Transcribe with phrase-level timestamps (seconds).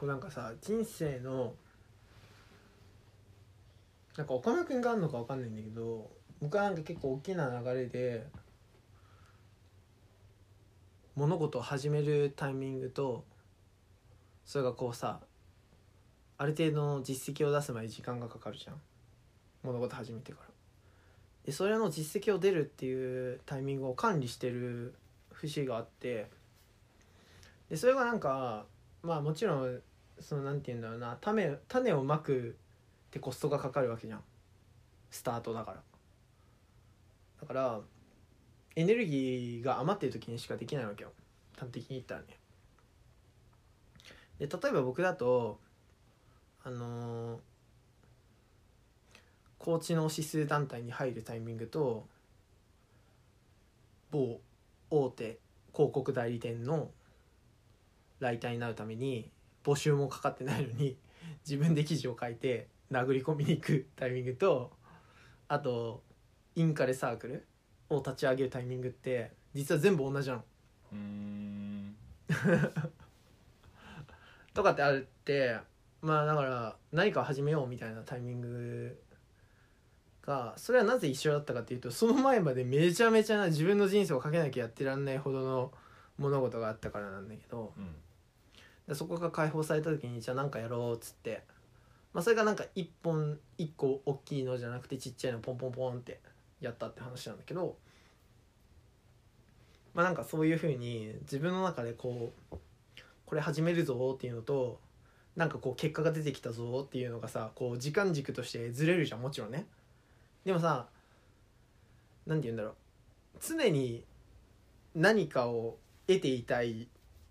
[0.00, 1.52] こうなんかさ人生の
[4.16, 6.10] なんか岡村君があるのかわかんないんだけど
[6.40, 8.26] 僕はなんか結構大きな流れで
[11.16, 13.26] 物事を始めるタイミングと
[14.46, 15.20] それがこうさ
[16.38, 18.80] ある程度の実績を出すまで時間がかかるじゃん。
[19.62, 20.46] 物事始めてから。
[21.44, 24.94] でそれの実績を出るっていうタイミングを管理してる
[25.30, 26.30] 節があって。
[27.68, 28.64] でそれがなんか
[29.02, 29.82] まあもちろん
[30.20, 32.56] そのなんて言うんだろうな種種をまく
[33.08, 34.20] ってコストがかかるわけじゃん。
[35.10, 35.82] スタートだから。
[37.40, 37.80] だから
[38.76, 41.12] エネルギーが余ってる時にしかできないわけよ。
[41.58, 42.26] 端的に言ったらね。
[44.38, 45.58] で例えば僕だと
[46.62, 47.40] あのー、
[49.58, 52.06] 高知の指数団体に入るタイミングと
[54.10, 54.40] 某
[54.90, 55.38] 大手
[55.72, 56.90] 広告代理店の
[58.18, 59.30] ライターになるために
[59.64, 60.96] 募集もかかってないのに
[61.46, 64.72] 自分で記事を書いて殴り込みに行くタイミングと
[65.48, 66.02] あと
[66.54, 67.46] インカレサークル
[67.88, 70.44] を立ち上げるタイミングって実は全部同じなの。
[70.92, 71.96] うん
[74.54, 75.56] とかってあるって
[76.02, 79.00] まあだから何かを始めようみたいなタイミング
[80.22, 85.72] がそれはなぜ一緒だったかっていうとその前までめちゃめちゃな自分の人生をかけなきゃやってらんないほどの
[86.18, 87.94] 物事があったからなんだけどうん
[88.90, 91.44] でそこが解放された時にじゃあ何かやろうっつって、
[92.12, 96.18] まあ、それがなんか一本一個大きいのじゃなくてちっちゃいのポンポンポンって
[96.60, 97.76] やったって話なんだけど。
[99.94, 102.56] まあなんかそういうふうに自分の中でこう
[103.26, 104.78] これ始めるぞっていうのと
[105.36, 109.66] なんかこう結果が出てきたぞっていうのがさこう時間軸としてずれるじゃんもちろんね。
[110.44, 110.86] でもさ
[112.26, 112.74] 何て言うんだろう。
[113.40, 114.04] 常に
[114.94, 116.88] 何かを得ていたい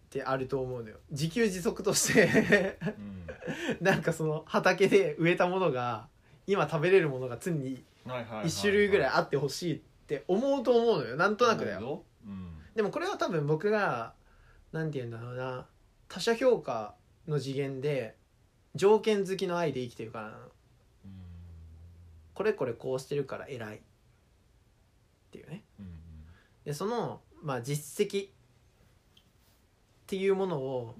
[0.10, 0.98] ってあると思うのよ。
[1.12, 2.80] 自給自足として。
[2.98, 3.86] うん。
[3.86, 6.08] なんかその畑で植えたものが
[6.48, 8.46] 今食べれるものが常にはいはいはいはい。
[8.48, 11.16] 1種類ぐらいあってほしいって思うと思うのよ。
[11.16, 11.82] なんとなくだよ。
[11.82, 12.50] ようん。
[12.76, 14.14] でもこれは多分僕が
[14.72, 15.68] 何て言うんだろうな。
[16.08, 16.96] 他者評価
[17.28, 18.16] の次元で
[18.74, 20.38] 条件付きの愛で生きてるからなの。
[20.38, 20.50] うん。
[22.34, 23.80] これこれこうしてるから偉いっ
[25.30, 25.64] ていうね。
[25.80, 25.86] うん。
[26.66, 28.30] でそのまあ実績
[30.10, 30.96] っていうものを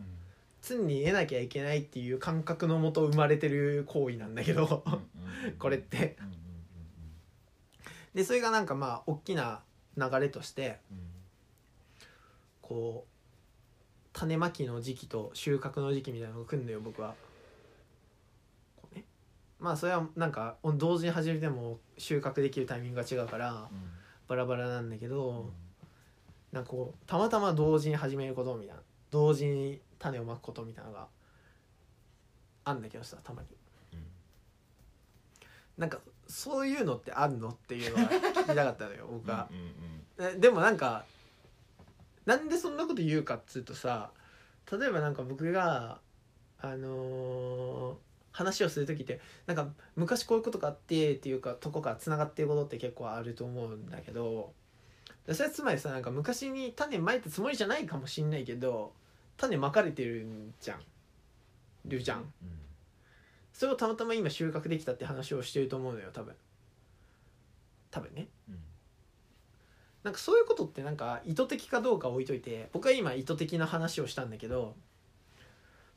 [0.62, 4.84] 常に得なきゃいけないっていう感覚のもと生まれてる行為なんだけど
[5.58, 6.16] これって
[8.14, 9.62] でそれがなんかまあ大きな
[9.98, 10.78] 流れとして
[12.62, 17.16] こう種まきの時期と収穫の時期みたいなのが来るのよ僕は。
[19.60, 23.68] まあそれはなんか同時に始めても収穫できるタイミングが違うから
[24.28, 25.50] バラバラなんだけど
[26.52, 28.82] なんかこうたまたま同時に始めることみたいな
[29.12, 31.08] 同時に種をまくことみたいなのが
[32.66, 33.48] あんだけどさたまに。
[35.78, 39.48] なんかそういうのってあるのっていうのが聞きたかったのよ僕は。
[39.50, 41.06] うんうんえでもなんか
[42.26, 44.12] なんでそんなこと言うかっつうとさ
[44.70, 46.02] 例えばなんか僕が
[46.60, 47.96] あのー
[48.32, 54.54] 話をする時ってなんか昔こういうことがあってっていうかとこからつながってることって結構あると思うんだけど
[55.34, 58.94] それはつまりさなんか昔に種まいたつもりじゃないかもしんないけど
[59.38, 60.80] 種まかれてるんじゃん。
[61.86, 62.20] るじゃん。
[62.20, 62.60] うん
[63.52, 66.34] それをたまたま今収穫できたって話をしてると思うのよ多分。
[67.92, 68.30] 多分ね。
[68.48, 68.60] うん。
[70.04, 74.76] なんかそういうことってなんか意図的かどうか置いといて僕は今意図的な話をしたんだけど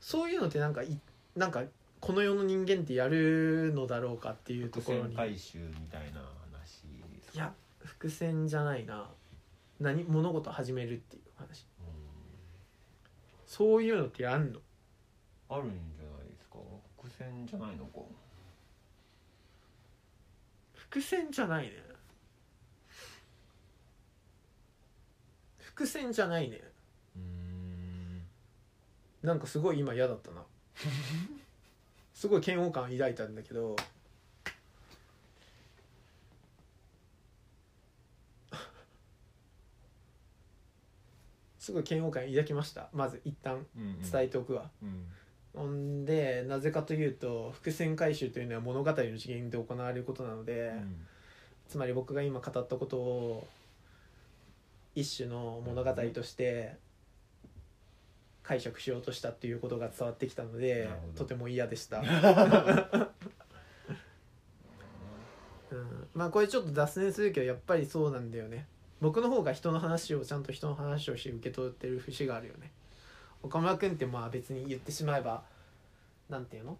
[0.01, 0.99] そういうのってなんかい
[1.37, 1.63] なんか
[2.01, 5.15] この世の人間ってやるのだろうかっていうと伏線ころに。
[5.15, 6.19] 回収みたいな
[6.51, 6.83] 話
[7.33, 9.09] いや伏線じゃないな
[9.83, 11.61] 何物事を始めるっていう話。
[11.61, 11.65] う
[13.45, 14.59] そういうのってやんの？
[14.59, 14.61] ん
[15.49, 16.57] あるんじゃないですか？
[16.97, 17.99] 伏線じゃないのか。
[20.73, 21.73] 伏線じゃないね。
[25.59, 26.61] 伏線じゃないね。
[27.15, 28.23] うーん。
[29.23, 30.43] なんかすごい今嫌だったな。
[32.13, 33.75] すごい嫌悪感抱いたんだけど
[41.63, 42.89] すごい嫌悪感抱きました。
[42.91, 43.65] まず一旦
[44.11, 45.05] 伝えておくわ、うん。
[45.55, 51.07] ほんでなぜかというと伏線回収というのは物語の次元で行われることなので、うん。
[51.69, 53.47] つまり僕が今語ったことを
[54.93, 56.75] 一種の物語として
[58.43, 62.07] 解釈しようとしたっていうことが伝わってきたのでとても嫌でした、 うん、
[66.13, 68.67] まあこれちょっと脱線するけどやっぱりそうなんだよね
[69.03, 72.71] 僕の方が人の話をちゃんと人の話をして受け取ってる節があるよね。
[73.43, 75.43] 岡村君ってまあ別に言ってしまえば
[76.29, 76.77] なんていうの？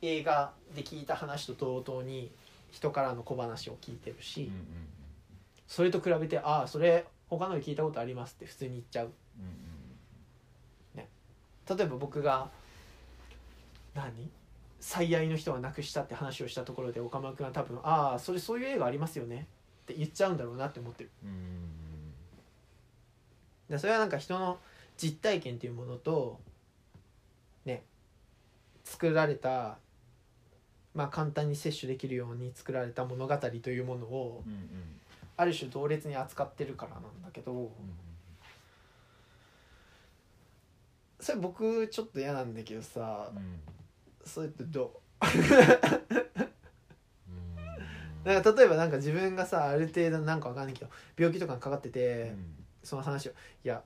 [0.00, 2.30] 映画で聞いた話と同等に
[2.70, 4.52] 人からの小話を聞いてるし、
[5.66, 9.06] それと比べて「ああそれ他ので聞いたことあります」って普通に言っちゃう。
[9.38, 9.54] うんうん
[11.66, 12.50] 例えば僕が
[13.94, 14.30] 何？
[14.78, 19.48] 最愛の人が亡くしたって話をしたところで岡村君は多分「ああそれそういう映画ありますよね」
[19.84, 21.10] って言っちゃうんだろうなって思ってる。
[23.68, 24.58] でそれはなんか人の
[24.96, 26.38] 実体験っていうものと
[27.64, 27.82] ね
[28.84, 29.78] 作られた
[30.94, 35.00] まあ簡単に摂取できるように作られた物語というものをうんうん。
[35.36, 37.68] ある種同列に扱ってるからなんだけどうん
[41.18, 43.60] それ僕ちょっと嫌なんだけどさうん。
[44.24, 45.24] それってどう？
[48.24, 52.34] んうなんか例えばなんか自分がさある程度なんかわかんないけど病気とかにかかってて、
[52.82, 53.32] その話を
[53.64, 53.82] 「いや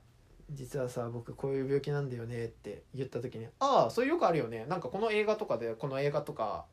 [0.51, 4.65] 実はさ僕こういう病気なんだよね」って言った時に「ああそれよくあるよね。
[4.67, 6.65] なんかこの映画とかでこの映画とか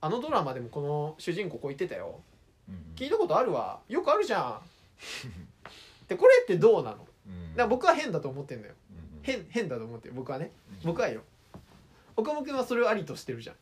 [0.00, 2.20] あのドラマでもこの主人公こう言ってたよ。
[2.68, 2.94] うん。
[2.96, 3.80] 聞いたことあるわ。
[3.88, 4.60] よくあるじゃん」
[6.08, 6.98] でこれってどうなの？
[6.98, 8.74] だかうんら僕は変だと思ってんだよ。
[8.90, 9.22] うんうん。
[9.22, 10.14] 変変だと思ってる。
[10.14, 10.50] 僕はね。
[10.82, 10.86] うん。
[10.88, 11.22] 僕はよ。
[12.16, 13.56] 岡本君はそれをありとしてるじゃん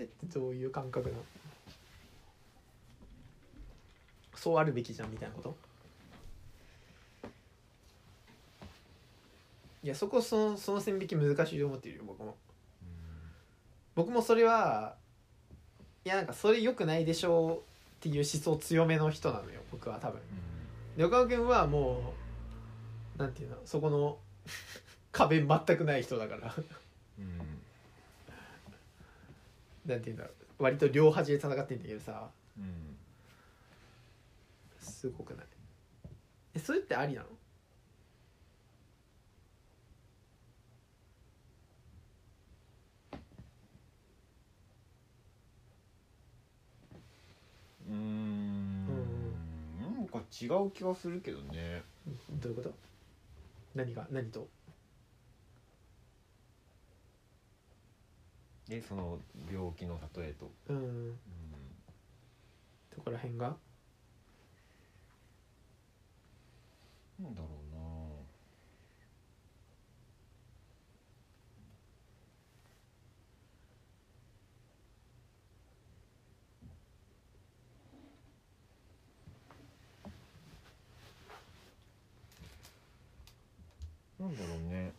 [0.00, 1.22] それってどういう感覚なの？
[4.34, 5.54] そうあるべきじゃんみたいなこと？
[9.82, 12.34] いやそこそのその線引き難しいと思ってるよ僕も。
[13.94, 14.94] 僕もそれは
[16.06, 17.60] いやなんかそれ良くないでしょうっ
[18.00, 20.18] ていう思想強めの人なのよ僕は多分。
[20.96, 22.14] で岡本君はも
[23.16, 24.16] うなんていうのそこの
[25.12, 26.54] 壁全くない人だから。
[27.18, 27.59] うん
[29.86, 30.62] なんていうんだろう。
[30.62, 32.30] 割と両端で戦ってんだけどさ。
[32.58, 32.96] うん。
[34.78, 35.46] すごくない。
[36.54, 37.28] えそれってありなの？
[47.88, 48.86] うん。
[48.86, 51.82] なんか違う気がするけどね。
[52.30, 52.74] どういうこと？
[53.74, 54.06] 何が？
[54.10, 54.48] 何と？
[58.70, 59.18] でその
[59.52, 60.76] 病気の例えと、うん。
[60.76, 61.18] うん、
[62.96, 63.56] どこら辺が？
[67.20, 67.74] なんだろう
[84.20, 84.28] な。
[84.28, 84.92] なんだろうね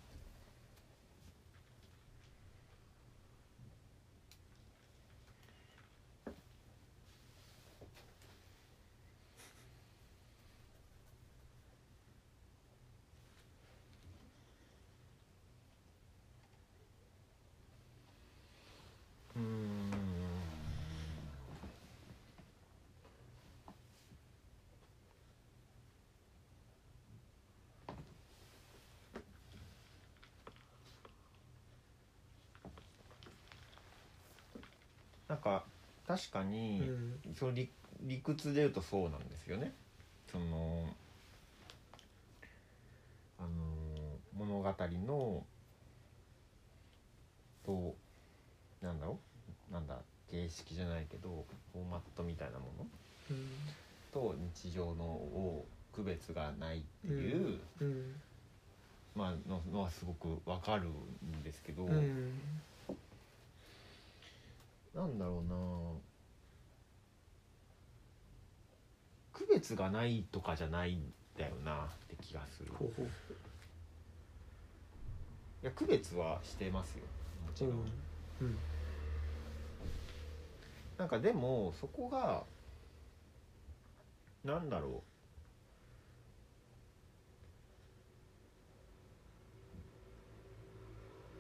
[35.31, 35.63] なんか
[36.06, 37.22] 確かうに、ん。
[37.34, 37.70] その理
[38.01, 39.72] 理屈で言うとそうなんですよね。
[40.29, 40.86] その
[43.39, 43.48] あの
[44.38, 44.75] 物語
[45.08, 45.44] の
[47.65, 47.96] と
[48.82, 49.17] なんだろ
[49.70, 49.96] うなんだ
[50.29, 52.86] 形式じゃないけどフォーマットみたいなもの
[53.29, 53.48] うん。
[54.12, 58.15] と日常のを区別がないっていう、うん。
[59.15, 62.32] まあののはすごくわかるんですけど、うん
[64.93, 65.55] なんだろうな。
[69.33, 72.71] 区別がないとかじゃないんだよなって気がする。
[72.77, 73.05] ほうほう。
[75.63, 77.03] いや区別はしてますよ。
[77.45, 77.71] もちろん、
[78.41, 78.57] うん。
[80.98, 82.43] なんかでもそこが
[84.43, 85.03] なんだろ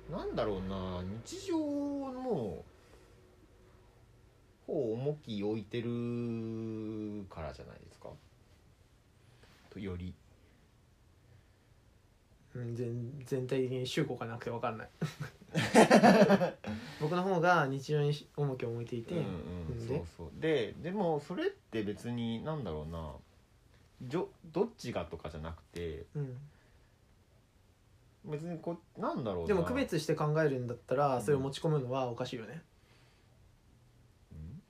[0.09, 0.11] う。
[0.11, 1.01] なんだろうな。
[1.25, 2.65] 日常の
[4.71, 8.09] 方を重き置いてるからじゃないですか？
[9.69, 10.13] とより。
[12.53, 14.89] うん全全体的に集合がなくて分かんない。
[16.99, 19.25] 僕の方が日常に重きを置いていて、うんうん
[19.69, 19.95] うんで？
[19.97, 20.31] そうそう。
[20.41, 23.15] ででもそれって別になんだろうな。
[24.03, 26.05] じょどっちがとかじゃなくて。
[26.15, 26.37] うん。
[28.25, 29.47] 別にこうなんだろうな。
[29.47, 32.61] でも区別して考えるんだったらうんそれを持ち込むのはおかしいよね
[34.31, 34.61] うん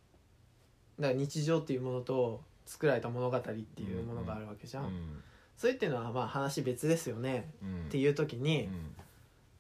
[1.01, 5.23] だから日常っていうものと作られた物語っていうものがあるわけじゃん、うん。
[5.57, 7.49] それっていうのはまあ話別ですよね。
[7.61, 7.85] うん。
[7.87, 8.95] っていう時に、うん。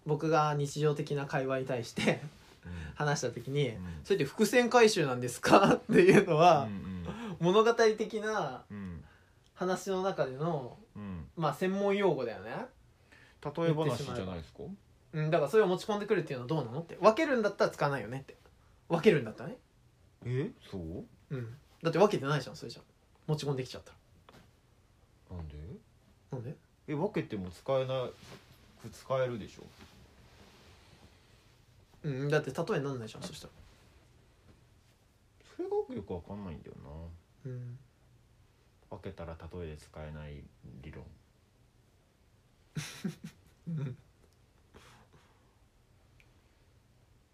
[0.05, 2.21] 僕が日常的な会話に対して
[2.65, 2.71] うん。
[2.95, 3.83] 話した時に、うん。
[4.03, 5.75] それって伏線回収なんですか？
[5.75, 7.05] っていうのは、うん。
[7.39, 9.03] 物語的なうん。
[9.55, 11.27] 話の中でのうん。
[11.35, 12.51] まあ専門用語だよね、
[13.43, 14.63] 例え話じゃないですか？
[15.13, 16.79] うん、だからそれを持ち込んでくるっていうのはどうなの？
[16.81, 16.97] って。
[17.01, 18.35] 分けるんだったら使わないよねって。
[18.89, 19.57] 分けるんだったらね。
[20.25, 20.51] え？
[20.69, 21.05] そう？
[21.31, 21.57] うん。
[21.81, 22.81] だって分けてないじゃんそれじゃ。
[23.27, 23.93] 持ち込んできちゃった
[25.33, 25.55] なんで？
[26.31, 26.55] らなんで？
[26.87, 28.11] え分けても使えない
[28.91, 29.63] 使えるでしょ。
[32.03, 33.53] うんだって例えになんないじゃんそしたら。
[35.55, 37.51] それがよくわかんないんだよな。
[37.51, 37.77] うん。
[38.89, 40.43] 分けたら例えで使えない
[40.81, 41.05] 理論。
[43.67, 43.97] うん。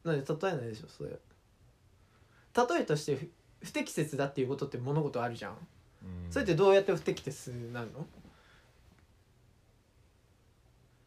[0.03, 1.09] なんで例えないでしょそれ。
[1.09, 3.29] 例えとして
[3.61, 5.51] 不不適切だっていうことって物事あるじゃん。
[5.51, 5.55] う
[6.29, 6.31] ん。
[6.31, 8.05] それってどうやって不適切になるの？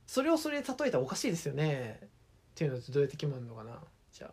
[0.07, 1.99] それをそれで例えたらおかしいですよね。
[2.03, 2.07] っ
[2.55, 3.79] ていうのってどうやって決まるのかな？
[4.13, 4.31] じゃあ。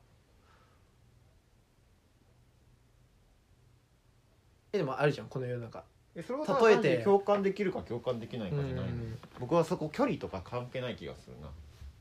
[4.73, 5.83] えでもあるじゃんこの世の中。
[6.15, 7.03] えそれは例えて。
[7.03, 8.81] 共感できるか共感できないかじゃないの。
[8.81, 9.17] うん。
[9.39, 11.49] 僕はそこ距離とか関係ない気がするな。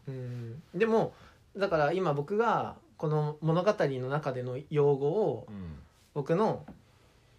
[0.08, 0.62] うん。
[0.75, 1.14] でも
[1.56, 5.78] だから今僕がこの物語の中での用語をうん
[6.16, 6.64] 僕の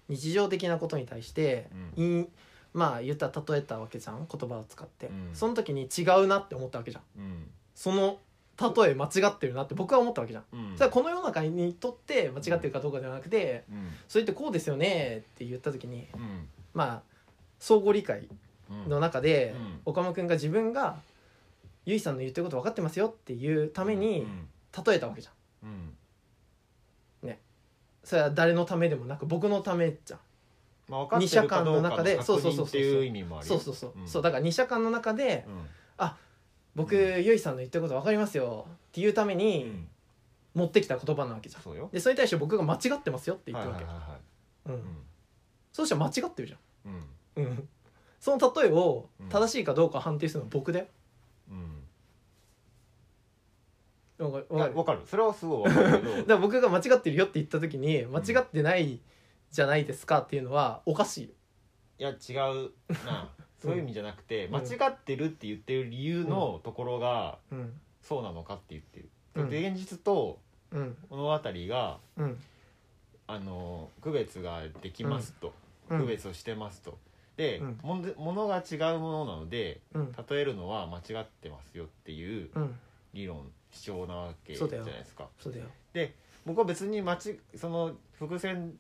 [0.08, 1.68] 日常的なことに対して、
[1.98, 2.22] うん。
[2.22, 2.28] い
[2.74, 5.30] まあ言ったら例えたわけじゃん言葉を使って、うん。
[5.34, 7.04] その時に違うなって思ったわけじゃん。
[7.20, 7.48] うん。
[7.74, 8.20] その
[8.60, 10.74] 例え間違ってるなって僕は思ったわけじゃん、うん。
[10.76, 13.90] それはこの世の中にとって間違ってるかどうかではなくて、うん。
[14.08, 16.48] それってこうですよねって言った時にうん。
[16.76, 17.02] まあ
[17.58, 18.28] 相互理解
[18.70, 19.80] うんの中で、うん。
[19.86, 20.98] 岡間君が自分が
[21.86, 24.48] ゆいさんの言ってること分かってますよっていうためにうん。
[24.86, 25.32] 例えたわけじゃ
[25.66, 25.70] ん。
[25.70, 25.98] うん
[28.08, 30.20] それは誰のためでもなく僕のためじゃん。
[30.88, 34.08] まあ分かってるかどうかの二者間の中でそうそうそうそう確認っていう意味もあるよそうそうそう、ん。
[34.08, 36.10] そうだから二者間の中でうん。
[36.74, 37.24] 僕、うん。
[37.26, 38.66] ゆいさんの言ってること分かりますよ。
[38.70, 39.90] っていうためうにん。
[40.56, 41.62] 持ってきた言葉なわけじゃん。
[41.62, 41.90] そうよ。
[41.92, 44.20] でそれに対して僕が間違ってますよって言ってるわけ、はいはいはいはい。
[44.68, 44.74] うん。
[44.76, 44.98] うん。
[45.74, 46.94] そうしたら間違ってるじうん。
[47.36, 47.68] ゃん、うん、
[48.22, 49.28] その例えをうん。
[49.28, 50.86] 正しいかどうか判定するのは僕だよ
[51.52, 51.84] うん
[54.20, 54.46] わかる。
[54.50, 54.58] わかる。
[54.58, 55.00] いや分かる。
[55.06, 56.16] それはすごい分かるけど。
[56.18, 59.00] だから僕が間違ってるよって言った時に間違ってない
[59.52, 61.34] じゃないですかっていうのはおかしいよ。
[62.00, 62.72] いや違う
[63.06, 63.34] な。
[63.60, 64.52] そういう意味じゃなくて、ん。
[64.52, 67.80] 間違ってるって言ってる理由のところがうん。
[68.02, 69.50] そうなのかって言ってる、うん。
[69.50, 70.40] で現実と
[70.72, 70.98] うん。
[71.10, 72.44] 物語がうん。
[73.30, 75.54] あの区別ができますと、
[75.90, 76.00] うん。
[76.00, 76.98] 区別をしてますと。
[77.36, 77.80] で、うん。
[77.82, 80.16] もんでものが違うものなのでうん。
[80.30, 82.80] 例えるのは間違ってますよっていううん。
[83.14, 85.28] 理論主張なわけじゃないですか。
[85.40, 85.66] そうだよ。
[85.94, 86.14] で
[86.46, 88.74] 僕は別に間ちその伏線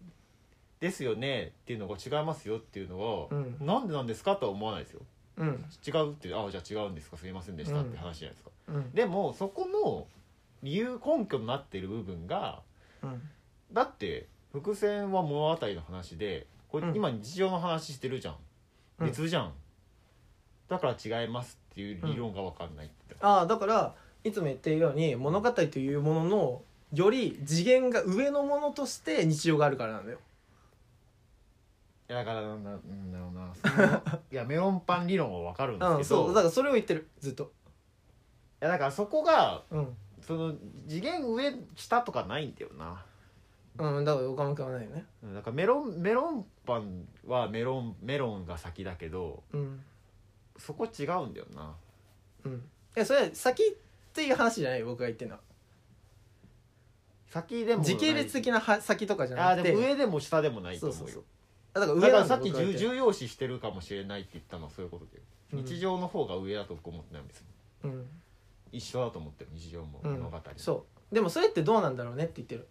[0.80, 3.58] ですよねっていうのが違いますよっていうのを、うん。
[3.66, 5.02] なんでなんですかとは思わないですよ。
[5.38, 5.66] うん。
[5.86, 8.92] 違うってああじゃあ違うんですかすいませんでしたって話じゃないですか、うん。
[8.92, 10.08] でもそこの
[10.64, 12.62] 理由根拠になってる部分が
[13.04, 13.22] うん。
[13.74, 16.96] だって伏線は物語の話でこれうん。
[16.96, 18.36] 今日常の話してるじゃん、
[19.00, 19.08] うん。
[19.08, 19.54] 別じゃん。
[20.70, 23.96] だから違いますっていう理論が分かんないって、ああだから
[24.28, 26.62] いつも言っているように物語というものの
[26.94, 30.20] より次元が上のものとして日常があるからなんだよ。
[32.10, 33.54] いやだからなんだなんだろうな。
[33.54, 37.44] その いやメロンパン理論は分かるんですうんけど、そうだからそれを言ってるずっと。
[37.44, 37.48] い
[38.62, 39.98] やだからそこがうん。
[40.22, 40.56] その
[40.88, 43.04] 次元上下とかないんだよな。
[43.78, 45.06] うんだから岡本君はないよね。
[45.24, 49.84] うんだからメロンメロンパンはメロンメロンが先だけどうん。
[50.58, 51.76] そこ違うんだよな。
[52.46, 52.70] うん。
[52.96, 53.78] えそれは先
[54.18, 55.42] っていう話じゃないよ僕が言ってるのは。
[57.28, 57.94] 先でもない。
[57.94, 59.70] 時系列的なは先とかじゃなくて。
[59.70, 61.06] あでも上でも下でもないと思うよ。
[61.06, 61.24] そうそう
[61.76, 65.22] だからだ上なんからさっき僕が言ってる重重要視してるかもしれないって言ったのはそういうことで、
[65.54, 65.66] うん。
[65.66, 67.46] 日常の方が上だと僕思ってない別に
[67.84, 68.08] うん。
[68.72, 70.14] 一緒だと思ってる日常もうん。
[70.14, 71.14] 物語、そう。
[71.14, 72.68] でもそれってどうなんだろうねって言ってる。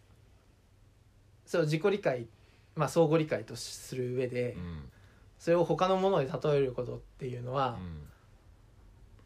[1.46, 2.26] そう自己理解
[2.74, 4.90] まあ相互理解とする上で、うん。
[5.38, 8.08] それを他のもので例えることっていうのはうん。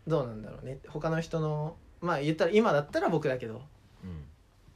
[0.07, 0.81] どうなんだろうね。
[0.89, 3.63] 他の人のまあ言ったら今だったら僕だけど。
[4.05, 4.25] うん。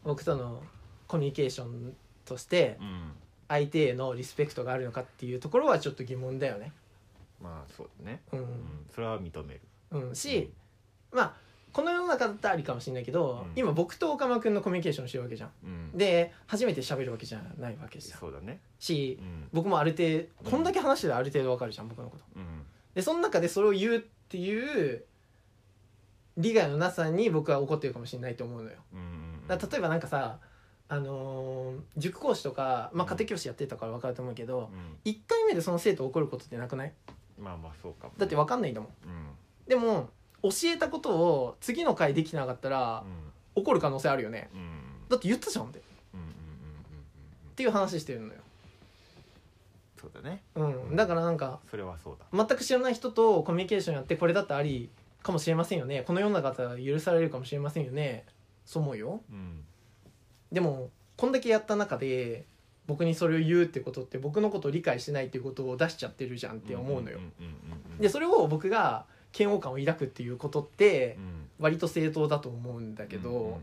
[0.05, 0.63] 僕との
[1.07, 3.13] コミュニケーションとしてうん。
[3.47, 6.73] 相手へのリスペクトがあるのかっていうところはちょっと疑問だよね。
[7.43, 8.43] まあそうだね、ううん。
[8.43, 8.47] ん、
[8.95, 9.61] それは認める。
[9.91, 10.15] うん。
[10.15, 10.51] し、
[11.13, 11.35] まあ
[11.73, 13.53] この世の中だったらありかもしれないけど、うん。
[13.57, 15.51] 今僕と岡間君のコミュニケーションしてるわけじゃん。
[15.65, 15.91] うん。
[15.99, 18.19] で初めて喋るわけじゃないわけじゃん。
[18.21, 18.61] そうだね。
[18.79, 19.49] しうん。
[19.53, 22.25] 僕もある程うん度こんだけ話してたらある程度わかるじゃん僕のこと。
[22.37, 22.63] うん。
[22.95, 25.05] でその中でそれを言うっていう
[26.37, 28.77] 利害のなさに僕は怒ってるかもしれないと思うのよ。
[28.93, 30.39] うんだ例えばなんかさ
[30.89, 34.71] あのー塾講師とか、まあ、家庭教師やってたから分かると思うけど、
[35.05, 36.89] う1回目でその生徒怒ることってなくない？
[36.89, 38.91] んまあまあそうかもだって分かんないんだもん。
[39.05, 39.69] うん。
[39.69, 40.09] でも
[40.43, 43.03] 教えたことを次の回できなかったら
[43.55, 44.51] 怒る可能性あるよね。
[44.53, 44.61] うん。
[44.61, 44.69] うん
[45.09, 45.83] だって言ったじゃんってっ
[46.15, 47.55] うんうんうんうんうん。
[47.57, 48.33] ていう話してるのよ。
[50.01, 50.43] そうだね。
[50.55, 50.97] うん。
[50.97, 52.47] だからなんかそれはそうだ。
[52.47, 54.91] 全く知らない人とコミュニケーションやってこれだってあり
[55.25, 56.05] かもしれませんよね。
[56.07, 58.27] この世の中だったら許されるかもしれませんよね。
[58.67, 59.23] そう思うよ。
[59.29, 59.65] うん
[60.53, 62.45] でもこんだけやった中で
[62.87, 67.19] 僕にそれを言うってことって僕のことを理解してないっていうことを出しちゃってるじゃんって思うのよ。
[67.99, 71.49] でそれを僕が嫌悪感を抱くっていうことってうん。
[71.59, 73.61] 割と正当だと思うんだけど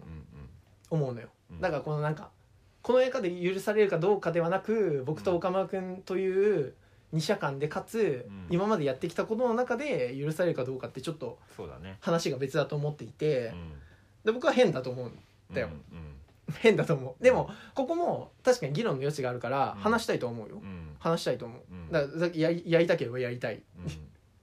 [0.89, 1.29] 思うのよ。
[1.51, 1.61] うん。
[1.61, 2.29] だからこのなんか
[2.81, 6.73] この映画で許されるかどうかではなく僕と岡村君という
[7.11, 8.47] 二者間でかつうん。
[8.49, 11.97] 今までやってきたことの中で許されるかどうかってちょっとそうだね。
[11.99, 13.71] 話が別だと思っていてうん。
[14.25, 15.11] で僕は変だと思う
[15.53, 15.67] だよ。
[15.67, 16.15] うんうん。
[16.59, 17.23] 変だと思う。
[17.23, 19.81] でもここも確かに議論の余地があるからうん。
[19.81, 20.59] 話したいと思うよ。
[20.61, 20.95] うん。
[20.99, 21.61] 話したいと思う。
[21.71, 21.91] うん。
[21.91, 23.55] だからやりやりたければやりたい。
[23.55, 23.61] うん。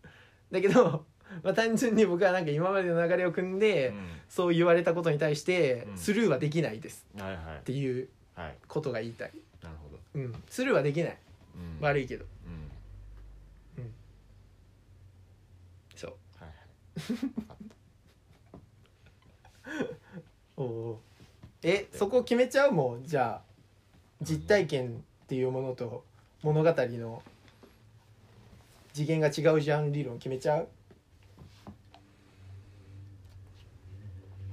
[0.51, 1.05] だけど、
[1.43, 3.93] まあ、単純に僕はなんか今までの流れを組んで、
[4.29, 5.99] そう言われたことに対してうん。
[5.99, 7.07] スルーはできないです。
[7.15, 7.57] うんはいはい。
[7.59, 8.57] っていうはい。
[8.67, 9.33] ことが言いたい、
[9.63, 9.99] なるほど。
[10.15, 11.19] うん、スルーはできない。
[11.81, 11.85] うん。
[11.85, 12.71] 悪いけどうん
[15.97, 16.53] そうはいはい
[20.57, 21.01] おお
[21.63, 23.05] えそこ決めちゃうもん？
[23.05, 23.45] じゃあ
[24.23, 26.05] 実体験っていうものと
[26.43, 27.23] 物語の。
[28.93, 30.69] 次元が違うじゃん理論決めちゃう？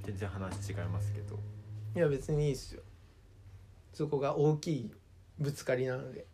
[0.04, 1.36] 全然話違いますけど。
[1.96, 2.82] いや別にいいっすよ。
[3.92, 4.90] そこが大きい
[5.38, 6.24] ぶつかりなので。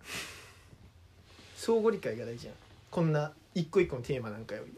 [1.56, 2.54] 相互理解が大事じゃん
[2.90, 4.76] こんな一個一個のテーマなんかより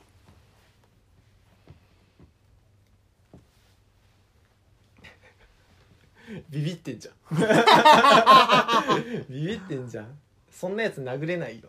[6.51, 7.15] ビビってんじゃん。
[9.29, 10.19] ビビってんじゃん。
[10.51, 11.69] そんなやつ殴れないよ。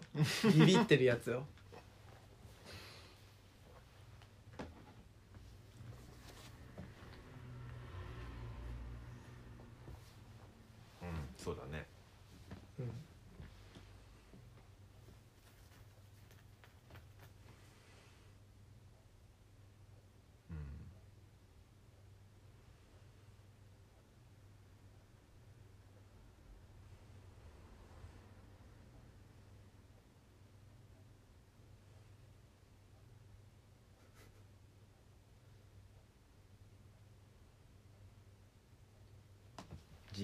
[0.54, 1.44] ビビってるやつを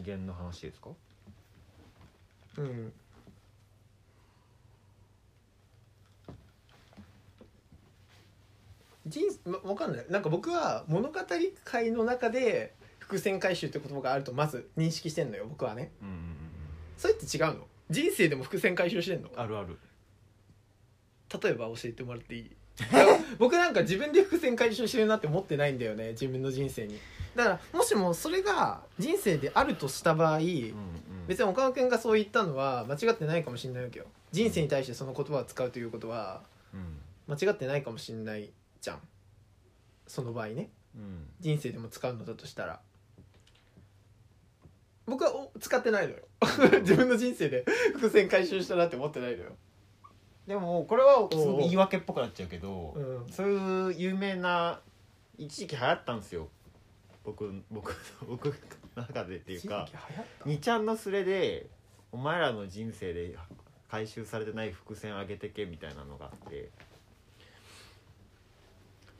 [0.04, 0.90] 次元の話ですか？
[2.58, 2.94] うん。
[9.08, 10.06] 人わわかんない。
[10.10, 11.20] なんか僕は物語
[11.64, 15.92] 界の中で伏線回収って言葉があるとまず認識してんのよ僕はね。
[16.02, 16.36] うんうんうん。
[16.98, 17.68] それって違うの？
[17.90, 19.30] 人生でも伏線回収してんの？
[19.36, 19.78] あるある。
[21.42, 22.52] 例えば教えてもらっていい？
[23.39, 27.00] 僕なんか自分で伏線回収してるなって思ってないんだよね自分の人生に。
[27.36, 30.76] だからもしもそれが人生であるとした場合、うんうん。
[31.28, 34.06] 別に岡野君がそう言ったのは間違ってないかもしれないわけよ。
[34.32, 37.00] 人生に対してその言葉を使うということはうん。
[37.28, 39.00] 間違ってないかもしれないじゃん。
[40.08, 40.70] その場合ね。
[40.96, 41.28] うん。
[41.39, 42.82] 人生でも使うのだとしたら。
[45.06, 46.20] 僕はお使ってないのよ。
[46.82, 49.52] 自分の人生で伏線回収したなって思ってないのよ
[50.47, 53.32] でもこれはすごく言い訳っぽくなっちゃうけど、うん。
[53.32, 54.80] そういう有名な
[55.38, 56.49] 一時期流行ったんですよ。
[57.23, 57.93] 僕僕
[58.27, 58.54] 僕の
[58.95, 61.67] 中でっていうか一時期流行った？2ちゃんのスレで
[62.12, 63.38] お前らの人生で
[63.89, 66.69] 回収されてない伏線上げてけみたいなのがあって。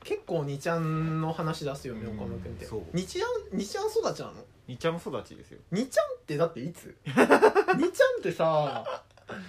[0.04, 2.64] 結構2ちゃんの話出すよねうん岡野君って。
[2.64, 2.80] そう。
[2.92, 5.60] 2ちゃん2ちゃん育ちなの？2ちゃん育ちですよ。
[5.72, 9.04] 2ちゃんってだっていつ ?2 ちゃんってさ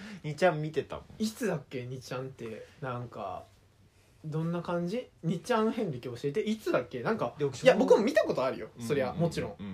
[0.24, 1.24] 2ちゃん見てたもん。
[1.24, 3.44] いつだっけ2ちゃんってなんか
[4.26, 6.40] どんな感じ？2ちゃん遍歴教えて。
[6.42, 7.02] いつだっけ？
[7.04, 8.70] なんかいや僕も見たことあるよ。
[8.80, 9.56] そりゃもちろん。
[9.60, 9.74] うんうん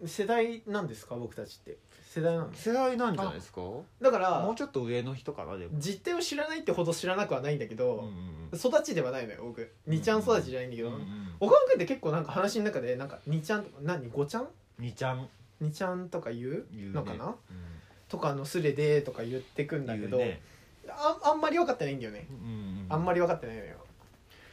[0.00, 0.08] うん。
[0.08, 1.14] 世代なんですか？
[1.16, 1.78] 僕たちって。
[2.10, 3.60] 世代なの世代なんじゃないですか？
[3.60, 5.78] もだからうちょっと上の人かなでも。
[5.78, 8.10] 実態を知らないってほど知らなくはないんだけうんど、
[8.52, 8.58] うん。
[8.58, 9.70] 育ちではないのよ僕。
[9.86, 11.02] 2ちゃん育ちじゃないんだけど、うんうん
[11.40, 14.48] 岡野君って結構なんか話の中でなんか2ちゃんとか何？5ちゃん
[14.80, 15.28] ？2ちゃん
[15.62, 16.66] ?2 ちゃんとか言う？
[16.72, 16.92] 言うね。
[16.94, 17.26] のかな？
[17.26, 17.34] うん
[18.08, 20.40] とかのスレでとか言ってくんだけど、ね。
[20.88, 22.26] ああんまり分かってないんだよね。
[22.30, 23.76] うんうんあんまり分かってないのよ。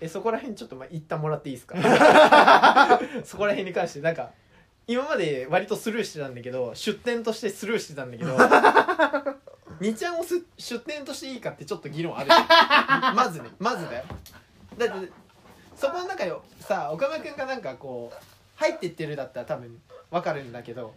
[0.01, 1.77] えそこら辺ちょっとまあ一旦もらっていいですか？
[3.23, 4.31] そこら辺に関してなんか
[4.87, 8.35] 今まで割とスルーしてたんだけど出店としてスルーしてたんだけど
[9.79, 12.29] 2ちゃんをす出店としていいかってちょっと議論ある
[13.15, 14.03] まずねまずだよ。
[14.77, 15.09] だって
[15.75, 18.17] そこの中よさ岡村君がなんかこう
[18.57, 20.93] 入ってってるだったら多分分かるんだけど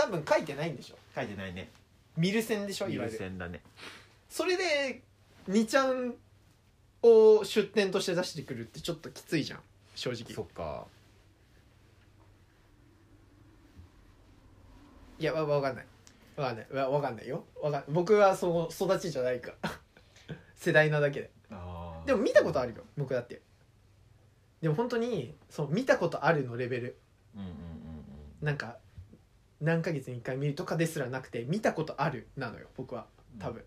[0.00, 0.96] 多分書いてないんでしょ。
[1.14, 1.68] 書いてないね。
[2.16, 3.18] 見る線でしょい見るわゆる。
[3.18, 3.60] 線だね。
[4.30, 5.02] それで
[5.50, 6.14] 2ちゃん
[7.02, 9.60] を出店として出してくるってちょっときついじゃん
[9.94, 10.34] 正直。
[10.34, 10.86] そっか。
[15.18, 15.86] いやわわかんない。
[16.36, 16.66] わかんない。
[16.72, 17.44] わわかんないよ。
[17.62, 19.70] わかん僕はその育ちじゃないから。
[20.56, 21.30] 世代なだけで。
[21.50, 22.06] あー。
[22.06, 23.42] でも見たことあるよ僕だって。
[24.62, 26.96] でも本当にその見たことあるのレベル。
[27.36, 27.54] うんうんうん。
[28.40, 28.78] なんか
[29.60, 33.06] 何ヶ月に1回見るとかですらなくて見たことあるなのよ僕は。
[33.34, 33.62] うん多分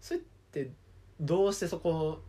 [0.00, 0.70] それって
[1.20, 2.20] どうしてそこ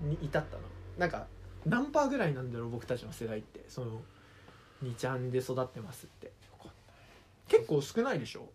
[0.00, 0.62] に至ったの？
[0.98, 1.26] なんか
[1.64, 3.64] 何パーぐらいなんだろう僕たちの世代って。
[3.68, 4.00] その
[4.82, 6.32] 2ちゃんで育ってますって。
[7.48, 8.48] 結構少ないでしょ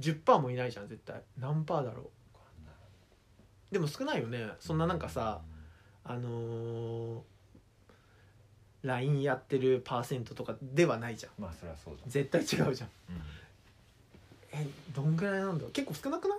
[0.00, 1.22] ？10%もいないじゃん絶対。
[1.38, 2.10] 何パーだろ
[3.70, 3.72] う？
[3.72, 4.48] でも少ないよね。
[4.60, 5.40] そんななんかさ
[6.04, 7.20] あのー
[8.82, 11.32] LINE やってるパーセントとかではないじゃん。
[11.42, 12.00] まあそりゃそうだ。
[12.06, 12.90] 絶対違うじゃん。
[13.10, 13.20] うん。
[14.52, 15.72] えどんぐらいなんだろう？
[15.72, 16.38] 結構少なくない？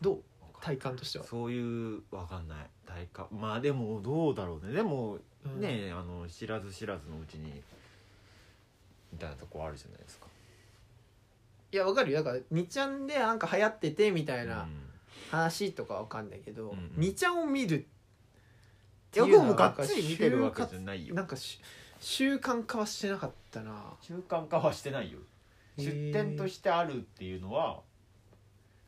[0.00, 0.22] どう？
[0.60, 2.58] 体感としては、そういうわかんない。
[2.86, 3.26] 体感。
[3.32, 4.72] まあでもどうだろうね。
[4.72, 5.60] でもうん。
[5.60, 7.62] ねあの知らず知らずのうちに
[9.12, 10.26] みたいなとこあるじゃないですか。
[11.72, 12.22] いやわかるよ。
[12.22, 14.70] だから2ちゃんでなんか流行っててみたいなうん。
[15.30, 17.04] 話とかわかんないけど、うんうん。
[17.04, 17.84] 2ちゃんを見るっ
[19.10, 21.60] ていやいうのは僕もがっつり見てるわけじゃないよなんかし
[22.00, 23.94] 習慣化はしてなかったな。
[24.00, 25.18] 習慣化はしてないよ。
[25.76, 27.80] 出店としてあるっていうのは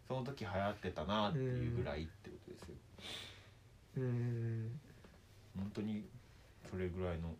[0.09, 2.75] その時流行ってたなっていうぐらいってことですよ。
[3.99, 4.81] うん。
[5.57, 6.05] 本当に
[6.71, 7.35] それぐらいの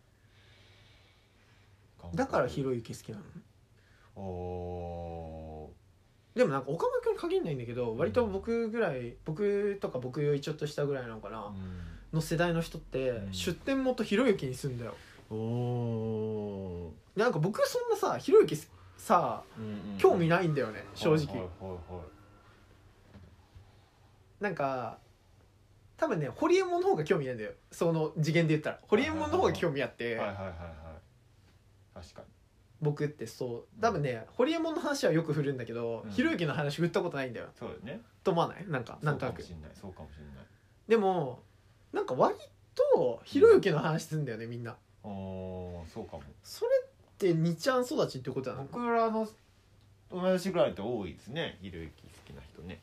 [2.13, 3.23] だからひろゆき好きなの？
[4.21, 5.71] お
[6.35, 11.51] でもなんか岡村君に限らないんだけど割と僕ぐらい僕とか僕よりちょっと下ぐらいなのかな、ー
[12.13, 13.33] の世代の人ってうん。
[13.33, 14.95] 出店元ひろゆきに住んだよ。
[15.31, 18.55] うんおなんか僕そんなさひろゆき
[18.97, 21.79] さうんうん興味ないんだよね正直、はいはいはい
[24.43, 24.97] なんか
[25.95, 27.51] 多分ねホリエモンの方が興味ないんだよ。
[27.71, 28.79] その次元で言ったら。
[28.81, 32.27] ホリエモンの方が興味あって、確かに。
[32.81, 33.81] 僕ってそう。
[33.81, 36.11] 多分ね、ホリエモンの話はよく振るんだけど、うん。
[36.11, 37.47] ひろゆきの話振ったことないんだよ。
[37.57, 38.01] そうだよね。
[38.21, 38.65] と思わない？
[38.67, 39.41] なんかなんとなく。
[39.41, 39.71] そうかもしれない。
[39.79, 40.45] そうかもしれない。
[40.89, 41.41] でも
[41.93, 42.35] なんか割
[42.75, 44.75] とひろゆきの話するんだよねみんな。
[45.03, 46.23] おーそうかも。
[46.43, 48.63] それって2ちゃん育ちってことなの？
[48.71, 49.27] 僕らの
[50.11, 52.79] 同い年ぐらいって多いですねひろゆき好きな人ね。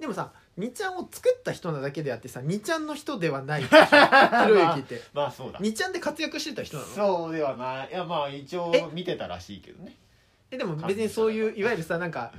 [0.00, 3.76] でもさ2ちゃんを作った人なだけであってさ2ちゃんの人ではないでしょ？
[3.86, 5.00] ひろゆきって。
[5.14, 5.60] まあそうだ。
[5.60, 6.88] 2ちゃんで活躍してた人なの？
[6.88, 7.90] そうではない。
[7.90, 8.84] いやまあ一応え？
[8.92, 9.96] 見てたらしいけどね。
[10.50, 12.32] えでも別にそういういわゆるさなんか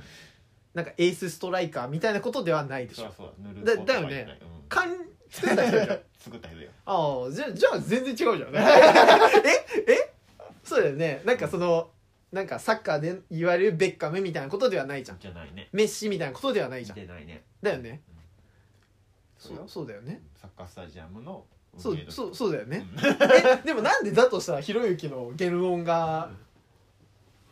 [0.74, 3.12] なんかエースストライカーみたいなことではないでしょ？
[3.16, 3.32] そう
[3.64, 3.94] だそうだ。
[3.94, 4.38] だよね。
[4.68, 4.96] かん
[5.34, 5.98] 作った人じゃん。
[6.18, 6.70] 作った人よ。
[6.86, 8.38] ああじゃあじゃあ全然違うじゃん。
[8.56, 9.50] え
[9.88, 10.12] え
[10.62, 11.22] そうだよね。
[11.24, 11.90] なんかその
[12.30, 15.18] なんかサッカーで言われるベッカムみたいなことではないじゃん。
[15.18, 15.68] じゃないね。
[15.72, 16.98] メッシみたいなことではないじゃん。
[16.98, 17.44] 見てないね。
[17.62, 18.02] だよね。
[19.38, 19.64] そうよ。
[19.66, 20.22] そうだよね。
[20.40, 21.44] サッカースタジアムの
[21.76, 22.86] そうそうそうだよね。
[22.96, 23.04] うん。
[23.04, 26.30] えでもなんでだとしたらひろゆきの言論が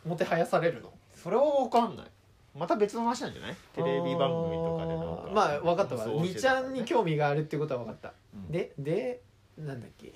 [0.05, 0.93] もてはやされるの？
[1.15, 2.07] それは分かんない
[2.55, 3.55] また別の話なんじゃない？
[3.73, 5.29] テレビ番組とかでなんか。
[5.33, 6.05] まあ分かったわ。
[6.05, 8.13] 2そうしてちゃんに興味があるってことは分かった。
[8.33, 8.51] うん。
[8.51, 9.21] でで
[9.57, 10.13] なんだっけ？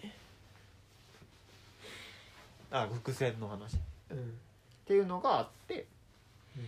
[2.70, 3.78] あ伏線の話。
[3.78, 3.80] っ
[4.12, 4.38] うん。
[4.86, 5.88] ていうのがあって、
[6.56, 6.66] うん。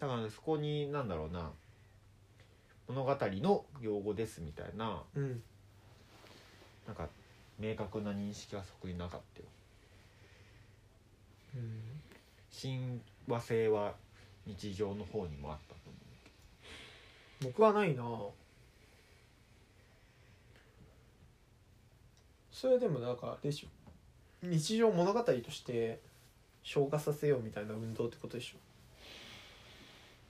[0.00, 1.50] だからねそこになんだろうな。
[2.88, 5.02] 物語の用語ですみたいな。
[5.14, 5.42] うん。
[6.86, 7.08] なんか
[7.58, 9.46] 明確な認識はそこになかったよ。
[9.46, 9.59] うん
[12.50, 13.94] 親和性は
[14.46, 15.94] 日常の方にもあったと思
[17.42, 18.04] 僕はないな。
[22.52, 23.68] それでもなんかでしょ。
[24.46, 26.00] 日常物語として
[26.62, 28.56] 消化させようみたいな運動ってことでしょ。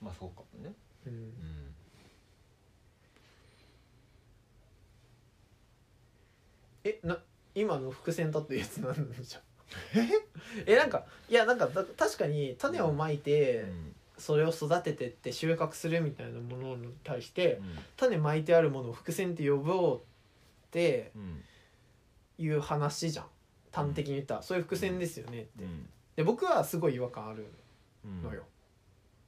[0.01, 0.73] うまあそうかもね。
[1.07, 1.13] うん。
[1.13, 1.75] うん。
[6.85, 7.17] えな
[7.53, 9.41] 今の伏線立ってるやつなんじゃん
[10.65, 10.75] え？
[10.75, 13.95] なんかいやなんかだ確かに種をまいてうん。
[14.17, 17.77] それを育ててって収穫するみたいなものに対してうん。
[17.97, 20.01] 種まいてあるものを伏線って呼ぼうっ
[20.71, 21.43] てうん。
[22.37, 23.25] いう話じゃん。
[23.71, 24.41] 端的に言ったら。
[24.41, 25.63] そういう伏線ですよねって。
[25.63, 25.89] うん。
[26.15, 27.47] で僕はすごい違和感ある
[28.05, 28.21] うん。
[28.23, 28.43] のよ、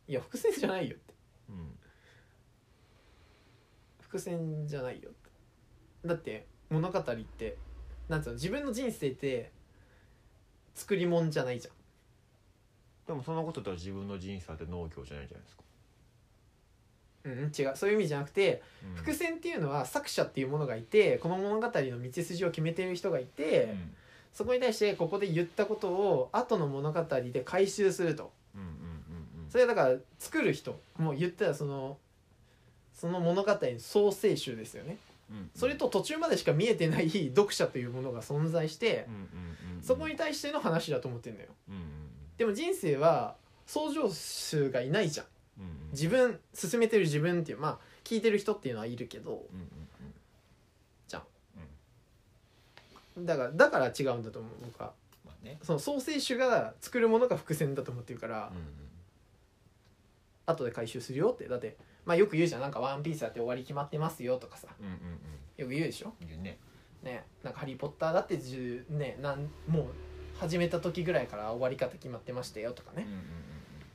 [0.08, 1.14] いや伏線じゃないよって。
[1.50, 1.78] うん。
[4.02, 5.30] 伏線じゃないよって。
[6.08, 7.58] だって物語って
[8.10, 9.52] なんつうの自分の人生って
[10.76, 11.74] 作り物じゃないじゃん。
[13.08, 15.64] でもそんなこと言ったら自分の人生って農業じゃないじゃないですか、
[17.26, 17.76] うん、違う。
[17.76, 18.96] そういう意味じゃなくてうん。
[18.96, 23.76] 伏線っていうのは作者っていうものがいてこの物語の道筋を決めてる人がいて、
[24.34, 28.32] そこに対してここで言ったことを後の物語で回収すると。
[28.56, 29.50] うんうんうんうん。
[29.50, 31.98] それはだから作る人もう言ったらその
[32.94, 34.92] その物語の創生集ですよね。
[34.92, 35.13] うん
[35.56, 39.08] それと途中までしか見えてない読者というものが存在して
[39.82, 41.50] そこに対しての話だと思ってんだよ。
[42.38, 45.26] でも人生は創造主がいないじゃん。
[45.92, 49.68] 自分進めてる自分っていうまあ聞いてる人っていうのはいるけどうんうん
[53.18, 54.94] だからだから違うんだと思う僕は。
[55.62, 58.64] その創生主が作るものが伏線だと思ってるから、うん。
[60.46, 61.48] 後で回収するよって。
[61.48, 62.62] だってまあよく言うじゃん。
[62.62, 64.68] なんか「ワンピースだって終わり決まってますよとかさ。
[64.80, 64.98] うんうんうん。
[65.58, 66.14] よく言うでしょ？
[66.22, 66.58] うん言うね。
[67.04, 67.26] ね。
[67.44, 69.86] なんか「ハリー・ポッター」だって10ねなんもう
[70.38, 73.04] 始めた時ぐらいから終わり方決まってましたよとかね。
[73.04, 73.26] うんうんうん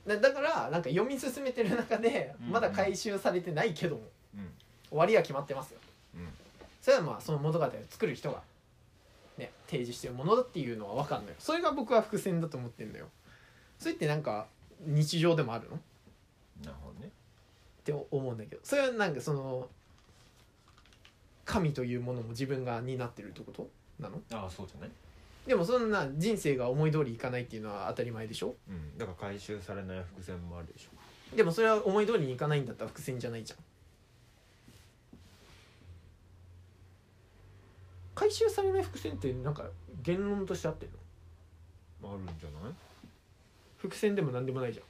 [0.06, 4.02] だだからなんか読み進めてる中でうんまだ回収されてないけども
[4.34, 4.50] うん。
[4.88, 5.80] 終わりは決まってますよ。
[6.14, 6.28] うん。
[6.80, 8.42] それはまあその物語を作る人が
[9.36, 13.08] ね提示してるものだっていうのは分かんないそれが僕は伏線だと思ってんだよ。
[13.78, 14.46] それってなんか
[14.80, 15.76] 日常でもあるの？
[15.76, 15.78] っ
[16.64, 17.10] なるほどね
[17.92, 19.68] て思うんだけどそれはなんかその
[21.46, 23.70] 神というものも自分が担ってるってこと？
[23.98, 24.20] なの？
[24.32, 24.90] ああそうじゃない？
[25.46, 28.54] でもそんな人生が思い通りいかないっていうのは当たり前でしょ？
[28.68, 31.36] うんだから回収されない伏線もあるでしょ。
[31.36, 33.58] でもそれは思い通りにいかないんだったら伏線じゃないじゃん。
[38.14, 39.64] 回収されない伏線ってなんか
[40.02, 40.90] 言論としてあってん
[42.02, 42.12] の？
[42.12, 42.72] あるんじゃない？
[43.78, 44.84] 伏線でも何でもないじゃん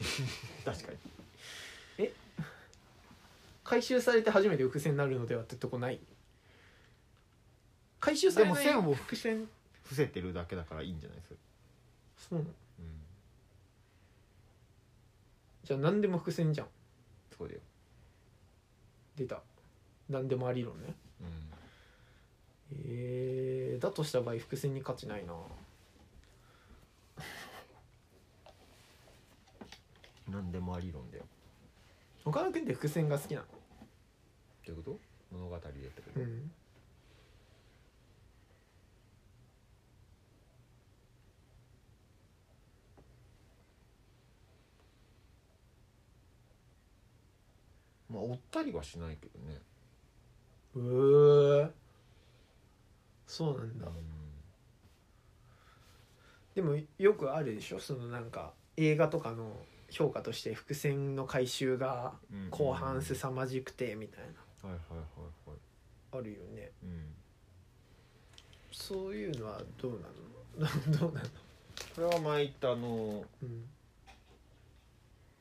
[0.64, 0.98] 確かに。
[3.64, 6.00] 回収されて初めて伏線になるのではってとこない？
[8.00, 9.48] 回収されないでも線を伏線
[9.82, 11.36] 伏せてるだけだからいいんじゃないそれ
[12.16, 12.50] そうなの？
[12.50, 12.84] うん。
[15.64, 16.68] じゃあ何でも伏線じゃん。
[17.36, 17.60] そうだよ。
[19.16, 19.42] 出た。
[20.08, 20.94] 何でもあり論ね。
[21.20, 21.26] うん。
[22.86, 25.34] えー、だとした場合伏線に価値ないな
[30.30, 31.24] 何でもあり論だよ。
[32.24, 33.46] 岡野君って伏線が好きなの？
[33.46, 33.52] ど
[34.68, 35.00] ういうこと？
[35.32, 36.50] 物語でやったけど、うん。
[48.10, 49.60] まあ追ったりはしないけどね。
[50.74, 51.70] うー。
[53.26, 53.86] そうなんだ。
[56.54, 57.78] でもよくあるでしょ？
[57.78, 59.52] そのなんか映画とかの
[59.90, 62.50] 評価として伏線の回収がうん。
[62.50, 64.20] 後半凄まじくてみたい
[64.62, 64.98] はいはいはい
[65.50, 65.58] はい。
[66.12, 66.70] なあるよね。
[66.82, 67.14] うん。
[68.72, 70.00] そういうのはどう
[70.60, 70.92] なの？
[70.98, 71.28] どうなの？
[71.94, 73.68] これは前言ったあのうん。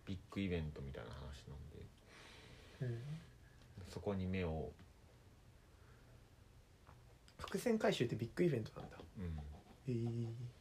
[0.05, 1.43] ビッグイベントみたいな話
[2.79, 2.95] なんで。
[2.95, 3.03] うん。
[3.89, 4.71] そこに目を、
[7.39, 8.97] 伏線回収ってビッグイベントなんだ。
[9.17, 9.29] うん、へ
[9.87, 10.56] えそ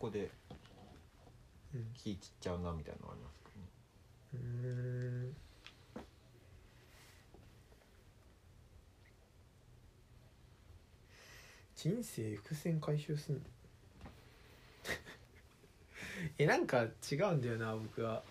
[0.00, 0.30] こで
[1.74, 1.92] うん。
[1.94, 3.68] 気散っちゃうなみたいなのありますけどね
[4.34, 4.40] うー
[5.28, 5.36] ん。
[11.76, 13.40] 人生伏線回収すんの？
[16.38, 18.22] えなんか違うんだよな僕は。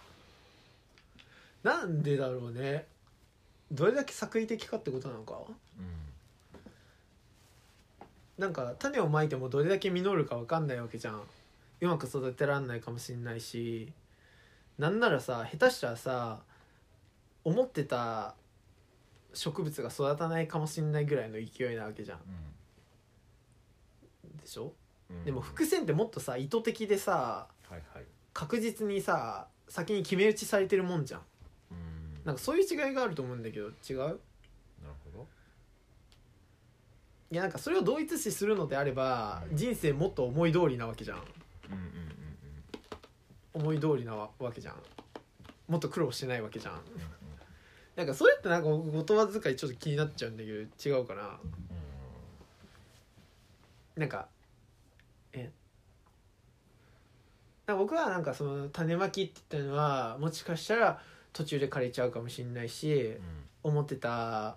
[1.64, 2.88] なんでだろうね。
[3.72, 5.40] どれだけ作為的かってことなのか？
[8.38, 11.22] なんか種をまいてもどれだけ実るか分かんないわけじゃん
[11.82, 13.92] うまく育てらんないかもしんないし
[14.78, 16.40] なんならさ下手したらさ
[17.44, 18.36] 思ってた
[19.34, 22.20] 植物が育たないかもしんないぐらいの勢いなわけじゃん。
[24.42, 24.74] でしょ？
[25.10, 25.24] うん。
[25.24, 28.06] でも伏線ってもっとさ意図的でさはいはい。
[28.34, 31.22] 確実にさ先に決め打ちされてるもんじゃん。
[31.72, 32.22] うん。
[32.26, 33.98] なんかそういう違いがあると思うんだけど違う？
[33.98, 34.18] なる
[35.06, 35.28] ほど。
[37.32, 39.58] いやなんかそれを同一視するのであればうん。
[39.58, 41.24] 人生もっと思い通りなわけじゃん
[43.60, 44.76] 思い通りなわけじゃん。
[45.68, 46.74] もっと苦労してないわけじゃん。
[46.76, 46.82] うん
[47.96, 51.38] なんかそれってなんか言葉遣いちょっと気になっちゃうんだけど違うかな。
[53.98, 54.30] なんか
[55.34, 55.52] え？
[57.66, 61.02] な僕はなんかその種まきって言ったのはもしかしたら
[61.34, 63.20] 途中で枯れちゃうかもしれないしうん。
[63.64, 64.56] 思ってた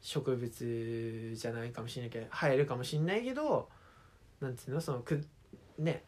[0.00, 3.68] 植物じゃないかもしれないけど生えるかもしれないけど
[4.40, 4.80] なんていうの？
[4.80, 5.24] そのく
[5.78, 6.02] ね？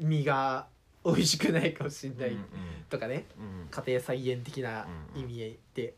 [0.00, 0.66] 実が
[1.04, 2.44] 美味しくないかもしれないうん
[2.88, 3.26] とかね。
[3.38, 3.60] うん。
[3.62, 5.92] うん家庭菜園的な意味合いでっ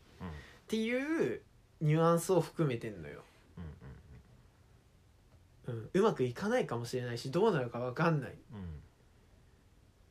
[0.67, 1.41] ていう
[1.81, 3.23] ニュアンスを含めてんのよ。
[5.69, 8.31] うん、うまくいかないかもしれないしどうなるか分かんない。
[8.31, 8.59] っうん。
[8.59, 8.65] うん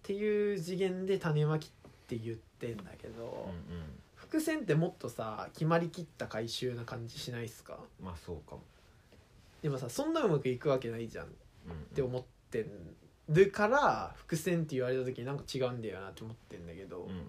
[0.02, 1.70] ていう次元で種まきっ
[2.08, 3.84] て言ってんだけど、うん
[4.16, 7.80] 伏線ってもっとさ決まりきった回収な感じしないっすか？
[8.02, 8.62] まあそうかも、
[9.62, 11.30] でもさそんなうまくいくわけないじゃんっ
[11.68, 12.66] うんうんて思って
[13.30, 17.24] るから伏線って言われた時になんか違うんだよなって思ってんだけど、うんうんうん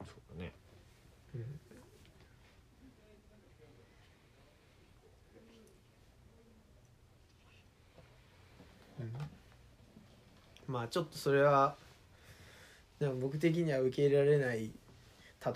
[0.00, 0.52] そうだね
[1.34, 1.46] うん
[10.70, 11.74] まあちょっとそれは
[13.00, 14.70] でも僕的には受け入れられない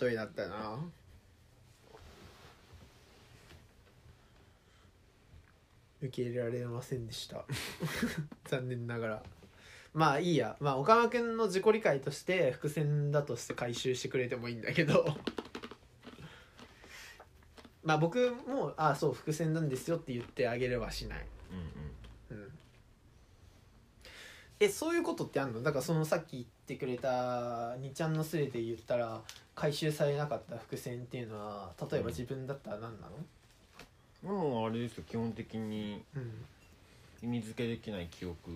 [0.01, 0.79] 例えだったな。
[6.01, 7.45] 受け入れられませんでした。
[8.49, 9.23] 残念ながら。
[9.93, 10.57] まあいいや。
[10.61, 15.07] まあ岡間君の自己理解として伏線だとして回収してくれてもいいんだけど。
[17.83, 21.27] まあ僕もああそう伏線なんですよって言ってあげればしない。
[21.51, 21.84] うんうん。
[24.65, 25.63] えそういうことってあんの？
[25.63, 29.21] だからそのさっき言ってくれた2ちゃんのスレで言ったら
[29.55, 33.13] 回収されなかった伏線っていうのは例えば自分だったら何なの？
[33.17, 33.25] うん
[34.25, 36.45] もうあれですよ基本的にうん。
[37.23, 38.51] 意味付けできない記憶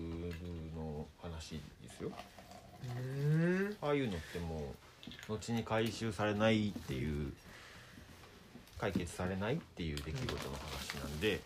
[0.75, 2.11] の話ですよ。
[2.83, 3.75] うん。
[3.81, 4.75] ああいうのっても
[5.27, 7.33] う後に回収されないっていう
[8.77, 11.39] 解決されないっていう出来事の話なんで、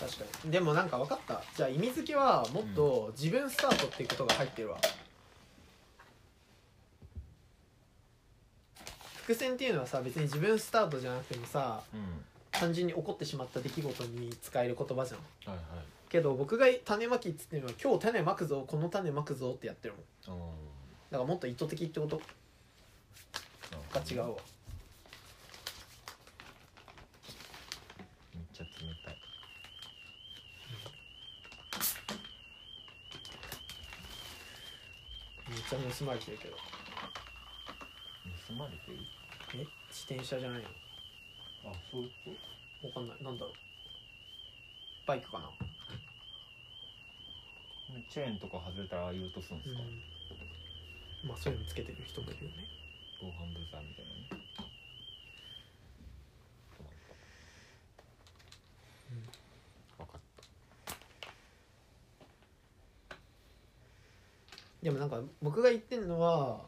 [0.00, 0.50] 確かに。
[0.50, 1.42] でもなんか分かった。
[1.54, 4.78] じゃあ意味付けはもっと自分スタートっていうことが入ってるわ。
[9.16, 12.24] 伏線っていうのはさ別に自分スタートじゃなくてもさうん。
[12.52, 15.20] 単純に起こってしまった出来事に使える言葉じゃん。
[15.52, 15.84] はいはい。
[16.08, 19.94] けど僕が種まきっつってるのは今日種まくぞこの種まくぞってやってる
[20.28, 20.38] もん。
[20.40, 20.42] あ
[21.12, 22.20] だからもっと意図的ってこと？
[23.92, 24.36] ーが違うわ
[28.34, 28.70] めっちゃ冷
[29.04, 29.16] たい
[35.48, 36.56] めっちゃ盗まれてるけど。
[38.48, 38.98] 盗まれてる？
[39.54, 39.58] え？
[39.88, 40.68] 自転車じゃないの？
[41.70, 42.10] あそういう
[42.82, 43.22] こわかんない。
[43.22, 43.54] なんだろう。
[45.06, 45.46] バイクかな？
[45.46, 45.52] と
[48.10, 49.82] チェーンとか外れたらああいう音するんですか、
[51.28, 52.56] まあそういうのつけてる人もいるよね。
[53.20, 54.42] 防犯ブザーみたいなね
[59.98, 60.20] 分かっ
[63.10, 63.16] た
[64.82, 66.60] でもなんか僕が言ってるのは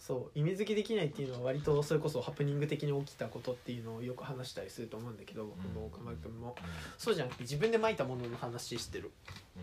[0.00, 6.56] そう意味付けできないっていうのは割とそれこそハプニング的に起きたことっていうのをよく話したりすると思うんだけど僕も岡間君も。
[6.96, 9.10] そうじゃなくて自分でまいたものの話してる。
[9.56, 9.62] うん。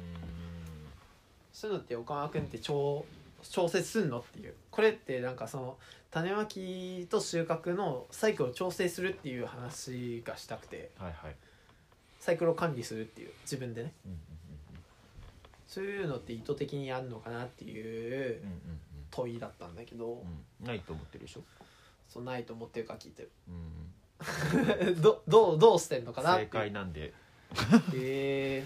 [1.51, 3.03] そういうのって岡間君って調
[3.49, 4.53] 調節すんのっていう。
[4.69, 5.77] これってなんかその
[6.11, 10.91] 種まきと収穫のサイクルを調整するっていう話がしたくて。
[10.99, 11.35] はいはい。
[12.19, 13.31] サイクルを管理するっていう。
[13.41, 13.93] 自分でね。
[14.05, 14.36] うんうん
[15.67, 18.59] そういうのって意図的にやるのかなっていううんうん
[19.11, 20.21] 問いだったんだけど、うん。
[20.21, 20.23] う
[20.63, 21.43] んないと思ってるでしょ？
[22.09, 23.31] そうないと思ってるから聞いてる。
[23.47, 23.93] うん
[25.01, 27.01] どどうどうしてんのかなって正解なんで。
[27.03, 27.13] へ
[27.93, 28.65] え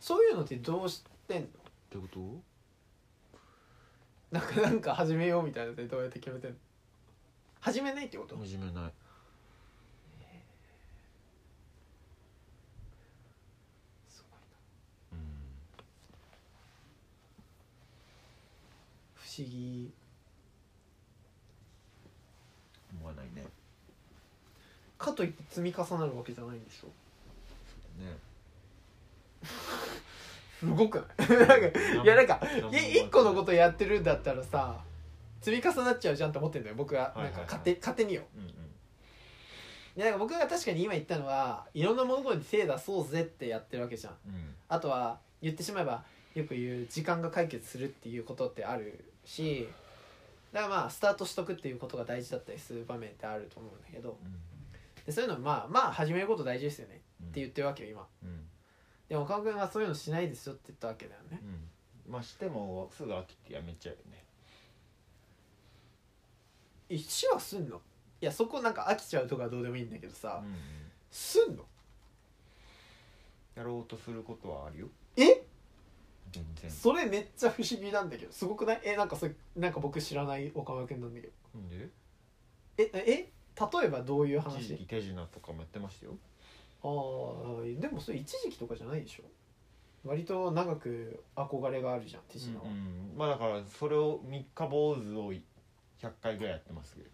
[0.00, 1.46] そういうのってどうしてんの？
[1.46, 1.50] っ
[1.90, 2.42] てこと？
[4.30, 6.56] なんかなんか始めようみたいなのってどうやって決めてんの？
[7.60, 8.36] 始めないってこと？
[8.36, 8.92] 始めない
[19.38, 19.92] 思議。
[22.98, 23.44] 思わないね。
[24.98, 26.86] かといって積み重なるわけじゃないんでしょ。
[28.02, 28.16] ね。
[30.60, 31.28] すごくない？
[31.36, 32.40] なんかいやなんか
[32.72, 34.80] い一個のことやってるんだったらさ
[35.40, 36.76] 積み重なっちゃうじゃんって思ってんだよ。
[36.76, 38.22] 僕はなんか勝手,、勝手によ。
[38.36, 38.54] うんうん。
[39.96, 44.16] でなんか僕が確かに今言ったのはいろんな物事に手出そうぜってやってるわけじゃん。
[44.26, 44.54] うん。
[44.68, 46.04] あとは言ってしまえば
[46.34, 49.04] よく言う時間が解決するっていうことってある？
[49.24, 49.68] し
[50.52, 54.18] だからまあスタートしとくっていうことが大事だったりする場面ってあると思うんだけど
[55.06, 57.28] でそういうのまあまあ始めること大事ですよねうん。
[57.28, 58.06] って言ってるわけよ今。
[58.22, 58.40] うん。
[59.08, 61.40] でも岡尾君はそういうのしないですよって言ったわけだよね。
[62.06, 62.12] うん。
[62.12, 64.24] まあしてもすぐ飽きてやめちゃうよね。
[66.88, 67.80] 一はすんの？
[68.20, 70.54] いやそこなんか飽きちゃうとかどうでもいいんだけどさ、うんうん。
[71.10, 71.64] すんの？
[73.56, 74.86] やろうとすることはあるよ。
[74.86, 74.90] え
[76.32, 76.70] 全然。
[76.70, 78.80] それめっちゃ不思議なんだけどすごくない？
[78.84, 81.88] えなんかそれなんか僕知らない岡村君なんだけどなんで？
[82.78, 86.16] ええ例えばどういう一話時期手品とかもやってましたよ。
[86.84, 89.24] ああでもそれ一時期とかじゃないでしょ？
[90.08, 93.12] 割と長く憧れがあるじゃん手品は、うんうん。
[93.16, 95.42] まあだからそれを三日坊主を100
[96.20, 97.08] 回ぐらいやってますけど。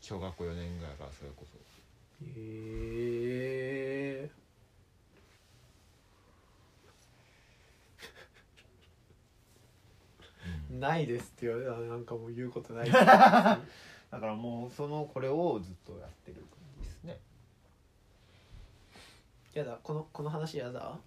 [0.00, 1.56] 小学校4年ぐらいからそれこそ。
[2.24, 2.30] へ
[4.24, 4.30] え
[10.82, 12.90] ないですって言われたらなんかもう言うことない。
[12.92, 13.58] だか
[14.10, 16.44] らもうそのこれをずっとやってる
[16.82, 17.18] ですね。
[19.54, 20.98] やだこのこの話やだ？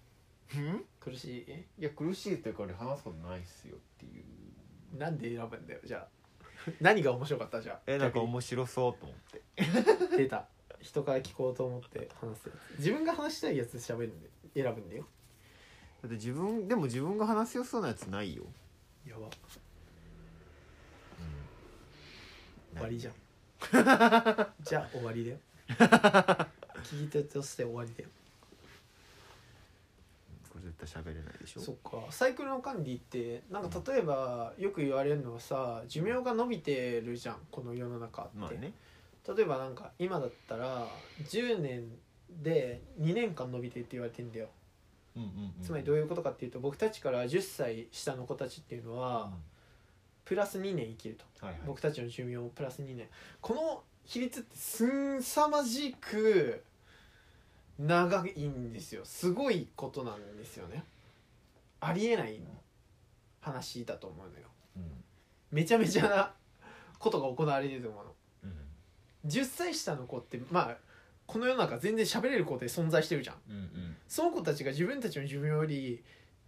[0.54, 0.84] うん？
[1.00, 1.44] 苦し
[1.78, 1.82] い？
[1.82, 4.24] いや苦しいというか俺話すことないっすよっていう。
[4.98, 6.08] なんで選ぶんだよじゃあ。
[6.80, 7.80] 何が面白かったじゃあ？
[7.86, 9.42] えなんか面白そうと思って。
[10.16, 10.46] 出た。
[10.80, 12.78] 人から聞こうと思って話すやつ。
[12.78, 15.06] 自分が話したいやつ喋るんで選ぶんだよ。
[16.02, 18.44] だって自分でも自分が話しやすそうなやつないよ、
[19.06, 19.28] やば
[22.76, 23.14] 終わりじゃん。
[24.62, 25.38] じゃあ終わりだよ。
[26.84, 28.08] 聞いてとして終わりだよ。
[30.50, 31.60] これ絶対喋れないでしょ？
[31.60, 32.10] そっか。
[32.10, 37.38] サイクルの管理ってなんか例えばよく言われるのはさ寿命が伸びてるじゃん。
[37.50, 38.72] この世の中って、まあね。
[39.36, 40.86] 例えばなんか今だったら
[41.24, 41.90] 10年
[42.42, 44.48] で2年間伸びてるって言われてんだよ。
[45.16, 49.32] うんうんうんつまりどういうことかっていうと僕たちから10歳下の子たちっていうのは
[50.26, 51.24] プラス2年生きると。
[51.46, 51.62] はいはい。
[51.66, 53.08] 僕たちの寿命プラス2年。
[53.40, 56.62] この比率ってすんさまじく
[57.78, 59.04] 長いんですよ。
[59.04, 60.84] すごいことなんですよね。
[61.80, 62.40] ありえない
[63.40, 64.48] 話だと思うのよ。
[64.76, 65.04] うん。
[65.52, 66.34] めちゃめちゃな
[66.98, 68.14] ことが行われてると思うの。
[68.44, 69.30] うん。
[69.30, 70.76] 10歳下の子ってまあ
[71.26, 73.36] この世の中全然喋れる子で存在してるじゃん。
[73.48, 73.96] うんうん。
[74.08, 76.02] その子たちが自分たちの寿命より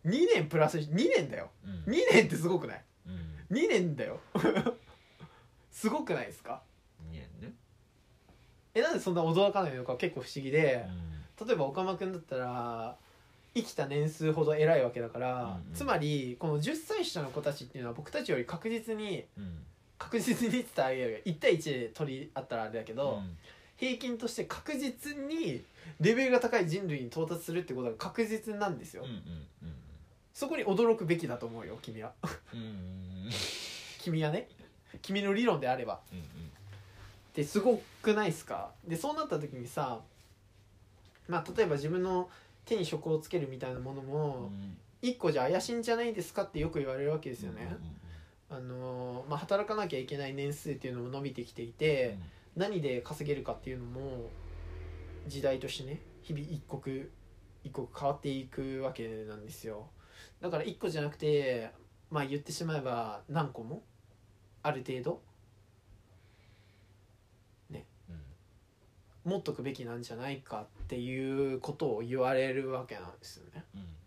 [0.05, 1.51] 2年プラス2年だよ。
[1.65, 1.93] うん。
[1.93, 2.85] 2年ってすごくない？
[3.09, 3.57] うん。
[3.57, 4.21] 2年だよ。
[5.71, 6.63] すごくないですか？
[7.11, 7.53] 二年ね。
[8.75, 10.85] えなんでそんな驚かないのか結構不思議で。
[11.41, 12.97] う例えば岡間君だったら
[13.55, 15.73] 生きた年数ほど偉いわけだから、うんうん。
[15.73, 19.65] つまりこの10歳下の子たちっていうのは僕たちより確実にんうん。
[19.99, 23.37] 確実にって言ったらあれだけど1対1で取り合ったらあれだけど、うん。
[23.77, 25.63] 平均として確実に
[26.01, 29.47] レベルが高い人類に到達するってことが確実なんですよ、うんうん
[30.39, 32.13] そこに驚くべきだと思うよ君は。
[32.55, 32.73] うんうんうん。
[33.99, 34.47] 君はね。
[35.03, 35.99] 君の理論であれば。
[36.13, 36.23] うんっ
[37.35, 38.71] てすごくないですか？
[38.87, 39.99] でそうなった時にさ
[41.27, 42.31] まあ例えば自分の
[42.65, 44.77] 手に職をつけるみたいなものうもん。
[45.03, 47.69] 一個じゃ怪しいんじゃないですかってよく言われるわけですよね、
[48.49, 52.17] あのーまあ、働かなきゃいけない年数っていうのも伸びてきていて、
[52.57, 54.29] 何で稼げるかっていうのも
[55.29, 57.11] 時代としてね日々一刻
[57.65, 59.87] 一刻変わっていくわけなんですよ
[60.41, 61.71] だから一個じゃなくて
[62.11, 63.83] まあ言ってしまえば何個も？
[64.63, 65.21] ある程度？
[69.25, 73.63] 持っとくべきなんじゃないかっていうことを言われるわけなんですよね。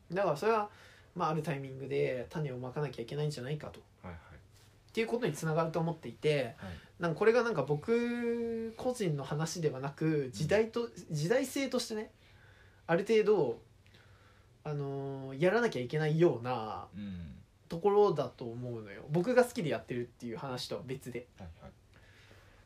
[0.09, 0.15] うん。
[0.15, 0.67] だからそれは、
[1.15, 3.81] まあ、あるタイミングで種をまかなきゃいけないんじゃないかと。
[3.81, 4.13] っはい。
[4.93, 6.43] ていうことにつながると思っていてはい。
[6.43, 6.55] はい
[7.01, 12.11] なんかこれがなんか僕個人の話ではなく時代と時代性としてね
[12.87, 13.59] ある程度、
[14.63, 17.35] あのーやらなきゃいけないようなうん。
[17.69, 19.03] ところだと思うのよ。
[19.11, 21.27] 僕が好きでやってるっていう話とは別で。
[21.39, 21.71] はいはい。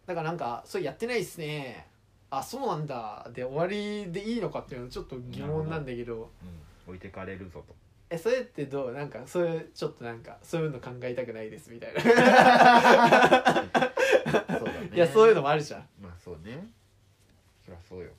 [0.08, 1.88] だからなんか「それやってないっすね。
[2.32, 6.16] あそうなんだ」で終わりでいいのかっていうのはちょっと疑問なんだけど。
[6.16, 6.30] うん。
[6.88, 7.76] 置いてかれるぞと。
[8.10, 8.92] えそれってどう？
[8.94, 12.02] なんかそういうちょっとなんかそういうの考えたくないですみたいな。
[12.02, 14.90] そうだね。
[14.94, 15.88] いやそういうのもあるじゃん。
[16.02, 16.68] まあそうね。
[17.66, 18.12] そりゃそうよ。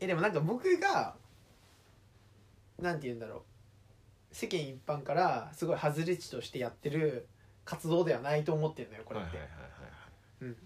[0.00, 1.14] えでもなんか僕が
[2.80, 3.42] なんて言うんだろう。
[4.34, 7.26] 世間一般からすごい外れ値としてやってる
[7.64, 9.38] 活動ではないと思ってるのよこれって、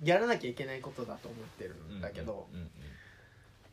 [0.02, 2.48] やらなきゃいけないことだと思ってるんだけど、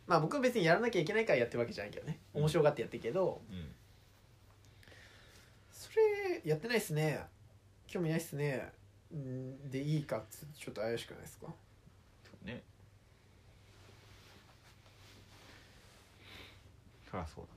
[0.06, 2.20] まあ僕は別にやらなきゃいけないからやってるわけじゃないけどね。
[2.34, 3.42] 面白がってやってるけど。
[3.50, 3.56] うん。
[3.56, 3.72] うん
[5.72, 7.20] それやってないっすね。
[7.86, 8.72] 興味ないっすね。
[9.16, 11.48] んでいいかっつちょっと怪しくないですか？
[12.44, 12.62] ね。
[17.10, 17.57] そりゃそうだ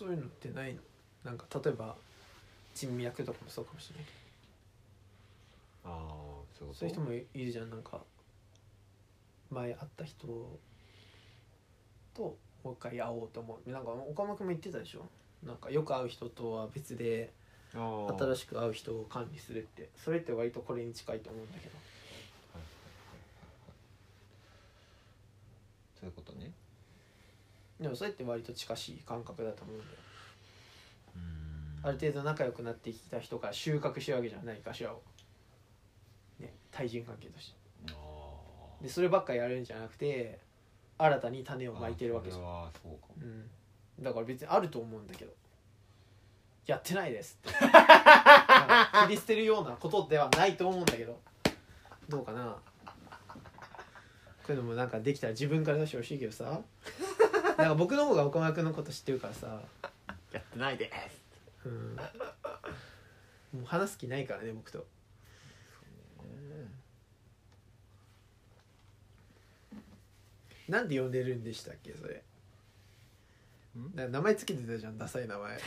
[0.00, 0.80] そういうのってないの？
[1.24, 1.94] なんか例えば
[2.74, 4.10] 人脈とかもそうかもしれないけ
[5.84, 5.90] ど。
[5.92, 5.98] ああ
[6.58, 6.74] そういうこと？
[6.78, 7.70] そういう人もいるじゃん。
[7.70, 8.00] なんか
[9.50, 10.26] 前会った人
[12.14, 13.70] ともう一回会おうと思う。
[13.70, 15.06] なんか岡間君も言ってたでしょ？
[15.46, 17.30] なんかよく会う人とは別で
[17.74, 19.90] 新新しく会う人を管理するって。
[20.02, 21.74] それって割とこれに近いと思うんだけど
[26.00, 26.50] そういうことね
[27.80, 29.90] でもそれって割と近しい感覚だと思うんだよ。
[31.16, 31.88] うん。
[31.88, 35.00] ある程度仲良くなってきた人から収穫してるわけじゃないかしらを。
[36.38, 37.60] ね対人関係として。
[38.82, 40.38] でそればっかやるんじゃなくて
[40.96, 42.42] 新たに種をまいてるわけじゃん。
[42.42, 43.14] あそうかも。
[43.22, 45.32] うん、だから別にあると思うんだけど。
[46.66, 47.56] やってないですって。
[47.58, 51.18] 切り捨てるようなことではないと思うんだけど。
[52.08, 52.56] どうかな。
[54.50, 56.60] こういうのもなんかできたら自分から出してほしいけどさ
[57.60, 59.60] なんか僕の方が岡村君のこと知ってるからさ、
[60.32, 61.20] やってないです。
[61.66, 62.02] うん、も
[63.62, 64.86] う話す気ないからね僕と。
[70.68, 72.22] なんで呼んでるんでしたっけそれ。
[73.76, 73.94] ん？
[73.96, 75.58] な名前つけてたじゃんダサい名前。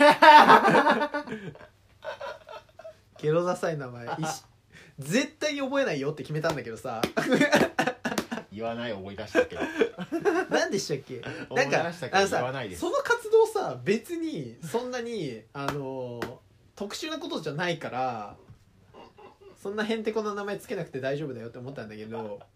[3.21, 4.05] ゲロダサい名前。
[4.07, 4.43] いし
[4.99, 7.01] 絶対に覚えないよって決めたんだけどさ。
[8.51, 9.55] 言わない思い出したけ？
[9.55, 9.61] ど
[10.49, 11.21] 何でしたっけ？
[11.53, 11.83] なんかあ
[12.21, 12.39] のさ
[12.77, 16.19] その活動さ別にそんなにあの
[16.75, 18.35] 特殊なことじゃないから
[19.61, 22.39] そんなへんてこな名前つけなくて大丈夫だよって思ったんだけど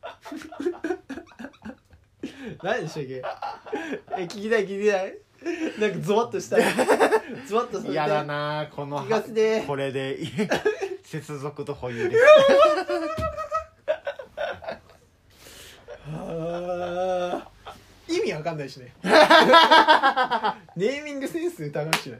[2.63, 3.21] 何でしたっけ？
[4.17, 5.17] え聞きたい聞きたい。
[5.79, 6.57] なんかゾワッとした。
[7.47, 7.91] ゾワッとさせて。
[7.91, 9.21] 嫌だなこの気が
[9.67, 10.17] これで
[11.05, 12.21] 接続と保有です
[16.09, 18.93] あー意味わかんないしね。
[19.03, 22.19] ネーミングセンス疑うしない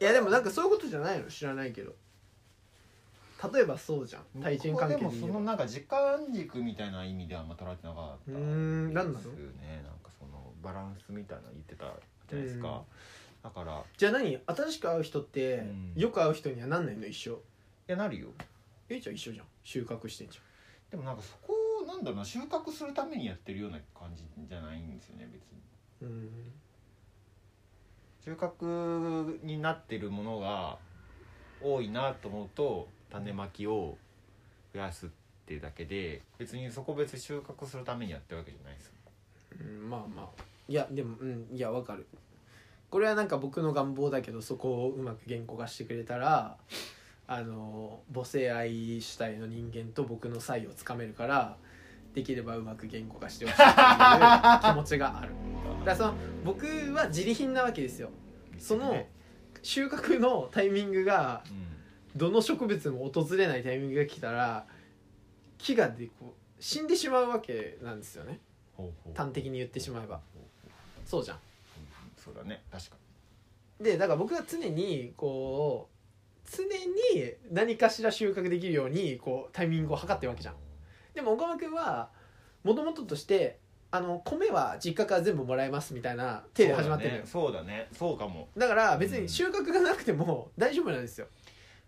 [0.00, 1.26] いやでもなんかそういうことじゃないの？
[1.26, 1.92] 知らないけど。
[3.52, 4.42] 例えばそうじゃん。
[4.42, 9.12] 対人関係でもそのなんか時間軸みたいな意味ではあんま捉えてなかったん何なの？
[9.14, 9.82] ですね。
[9.82, 11.84] なんかそのバランスみたいなの言ってた
[12.28, 12.82] じゃないですか、うん。
[13.42, 13.78] だから。
[13.78, 14.38] いじゃあ何？
[14.46, 15.92] 新しく会う人って、うん。
[15.96, 17.06] よく会う人にはなんないの？
[17.06, 17.40] 一緒
[17.86, 18.28] やなるよ。
[18.88, 19.46] えじゃあ一緒じゃん。
[19.64, 20.38] 収穫してんじ
[20.90, 21.56] でもなんかそこを
[21.90, 25.60] なんだろうな収穫するためにやってるような感じじゃないんですよね別に。
[26.02, 26.30] うん。
[28.24, 30.78] 収穫になってるものが
[31.60, 33.96] 多いなと思うと種まきを
[34.72, 35.08] 増やすっ
[35.46, 38.92] ていうだけで別にそこ別に収穫するためにやってるわけじゃないですよ。
[39.60, 40.42] うんまあまあ。
[40.68, 42.06] いやでもうんいやわかる。
[42.88, 46.56] これはなんか僕の願望だけどそこをうまく言語化してくれたら
[47.26, 51.56] あの母性愛主体の人間と僕の差異をつかめるから
[52.14, 55.32] できればうまく言語化してほしいっていう 気持ちがある。
[55.80, 58.10] だからその僕は自利品なわけですよ。
[58.58, 59.06] その
[59.62, 61.70] 収穫のタイミングがうん。
[62.16, 64.66] どの植物も訪れないタイミングが来たら
[65.58, 68.40] 木がでこう死んでしまうわけなんですよね。
[69.14, 70.20] 端的に言ってしまえば。
[71.06, 71.36] そうじゃん。
[71.36, 71.42] うん
[72.16, 72.62] そうだね。
[72.70, 72.96] 確か
[73.80, 75.88] でだから僕は常にこ
[76.44, 80.54] う常に何かしら収穫できるようにこうタイミングを測ってるわけじゃん
[81.14, 82.10] でも岡間君は
[82.64, 83.58] もともととして
[83.90, 87.22] あの米は実家から全部もらえますみたいな手で始まってるのよ。
[87.26, 87.88] そうだね。
[87.98, 88.12] そうだね。
[88.12, 88.48] そうかも。
[88.56, 91.26] だから別に収穫がなくても大丈夫なんですよ。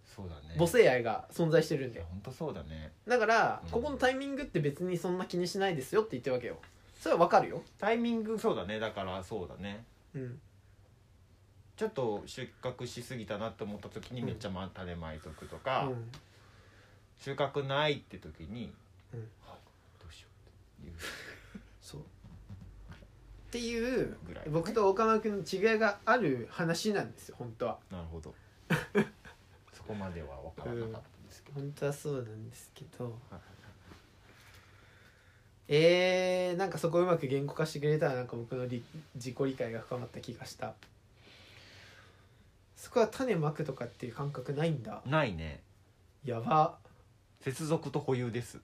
[0.04, 0.56] そうだね。
[0.58, 2.00] 母性愛が存在してるんで。
[2.00, 2.92] 本当そうだね。
[3.06, 3.70] だからうん。
[3.70, 6.56] ここのタイミングって別にそんな気にしないですよって言ってるわけよ。
[7.00, 7.62] それはわかるよ。
[7.78, 8.80] タイミングそうだね。
[8.80, 9.84] だからそうだね。
[10.14, 10.40] うん。
[11.76, 14.26] ちょっと収穫しすぎたなって思った時にうん。
[14.26, 15.94] めっちゃま種まいとくとうか、ん。
[17.18, 18.72] 収穫ないって時に、
[19.12, 19.20] うん。
[19.20, 19.58] はい。
[20.00, 20.28] どうしよ
[20.80, 20.94] うっていう。
[21.80, 22.00] そう。
[22.00, 22.04] っ
[23.50, 27.78] ていうぐらい、僕と岡間君の違いがある話なんですよ本当は。
[27.90, 28.34] なるほど。
[29.72, 33.04] そこまでは分からなかったんですけど、本当はそうなんですけど。
[33.30, 33.40] はい
[35.74, 38.84] えー、なんかそこをうまく言語化してくれたらなんか僕の理
[39.14, 40.74] 自己理解が深まった気がした。
[42.76, 45.02] そこは種まくとかっていう感覚ないんだ。
[45.06, 45.62] ないね。
[46.24, 46.78] やば。
[47.40, 48.60] 接続と保有です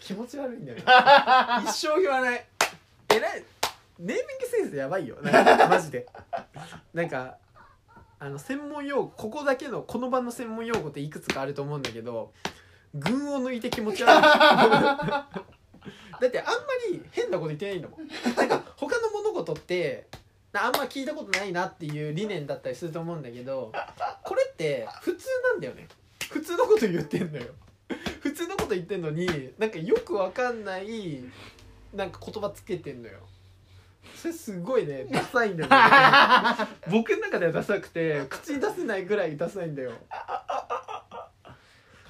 [0.00, 0.84] 気持ち悪いんだよね。
[1.64, 2.46] 一生言わない。
[3.14, 3.28] えな
[3.98, 5.16] ネーミングセンスやばいよ。
[5.22, 6.06] なんかマジで。
[6.94, 7.36] なんか
[8.18, 12.32] あの専門用語ここだけのこの場の専門用語っていくつかあると思うんだけど
[12.94, 14.22] 群を抜いて気持ち悪い。
[16.20, 16.52] だってあんま
[16.90, 18.08] り変なこと言ってないんだもん。
[18.36, 20.06] なんか他の物事って
[20.52, 23.72] あんま聞いたことないなっていう理念だったりすると思うんだけど
[24.24, 25.88] これって普通なんだよね。
[26.30, 27.44] 普通のこと言ってんのよ。
[27.44, 27.69] 普
[28.44, 29.26] 通のこと言ってんのに
[29.58, 31.22] なんかよくわかんない
[31.94, 33.18] なんか言葉つけてんのよ。
[34.16, 35.76] それすごいねダサいんだよね。
[36.90, 39.92] 僕の中ではダサくて口に出せないぐらいダサいんだよ。
[40.10, 41.28] か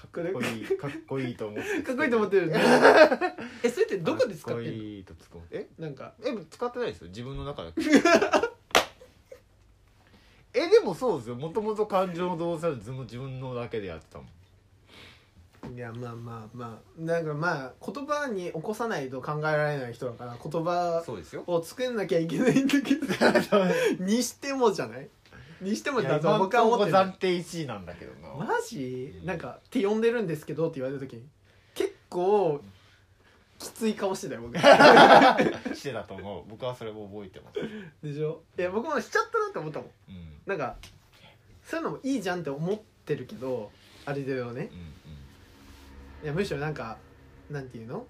[0.07, 0.64] っこれかっこいい？
[0.76, 2.51] かっこいいと思ってかっこいいと思ってる
[3.62, 6.14] えそれってどこで使ってかっこんのいいと使うえなんか。
[6.24, 7.09] え使ってないですよ。
[7.09, 7.81] 自分の中だけ。
[10.53, 11.37] えでもそうですよ。
[11.37, 14.28] もともと感情の動作で自分のだけでやってたもん
[15.74, 17.00] いやまあまあまあ。
[17.00, 21.44] なんかまあ言葉に起こさないと考えられない人だから言葉そうですよ。
[21.46, 23.06] を作んなきゃいけないんだけど。
[24.04, 25.08] にしてもじゃない？
[25.61, 28.34] にしてもだと僕は思って暫定1位なんだけどな。
[28.46, 29.20] マジ？
[29.24, 31.22] なんかって呼んでるんですけどって言われた時に
[31.74, 32.61] 結構
[33.58, 34.56] きつい顔してたよ僕。
[35.76, 36.44] してたと思う。
[36.48, 37.61] 僕はそれも覚えてます。
[38.06, 38.42] でしょ？
[38.58, 39.88] いや僕もしちゃったなって思ったもん。
[40.08, 40.14] うん。
[40.16, 40.76] うんなんか
[41.62, 43.70] そういうのもいいじゃんって思ってるけど
[44.06, 44.70] あれだよね
[46.23, 46.99] いやむしろなんか
[47.51, 48.07] なんていうの？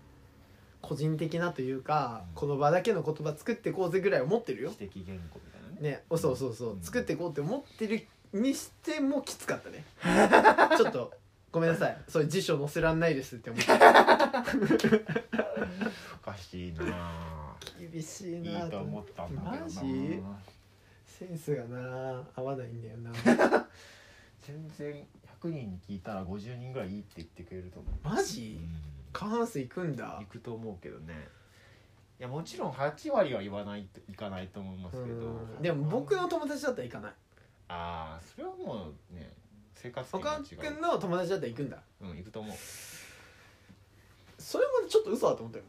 [0.82, 2.34] 個人的なというか、うん。
[2.34, 4.70] この場だけの言葉作ってこうぜぐらい思ってるよ。
[4.70, 5.90] 知的言語みたいなね。
[5.96, 6.82] ねおそうそうそう、うん。
[6.82, 9.84] 作っていこうって思ってるにしてもきつかったね。
[10.76, 11.12] ちょっと
[11.52, 11.96] ごめんなさい。
[12.08, 13.72] そういう辞書載せらんないですって思って。
[16.22, 16.84] おかしいな。
[16.88, 19.64] あ厳しいいないと思ったんだけどな。
[19.64, 20.22] マジ？
[21.06, 23.12] センスがな合わないんだよな。
[24.40, 25.06] 全然
[25.42, 27.94] 100人に聞いたら50人ぐらいいいって言ってくれると思う。
[28.02, 28.58] マジ？
[29.12, 30.18] 過半数いくんだ。
[30.20, 31.14] 行くと思うけどね。
[32.18, 35.26] いやもちろん8割は言わないといかないと思いますけど。
[35.26, 35.62] うん。
[35.62, 37.12] でも僕の友達だったら行かない。
[37.68, 39.30] ああそれはもうね
[39.74, 41.78] 生活岡君の友達だったら行くんだ。
[42.02, 42.56] うん行くと思う。
[44.38, 45.64] それもちょっと嘘だと思ったよ。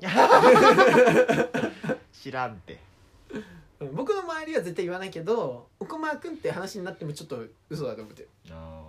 [2.12, 2.80] 知らんって。
[3.34, 8.22] うん僕の周りは絶対言わないけど奥間君って話になってもちょっと嘘だと思って。
[8.22, 8.81] るああ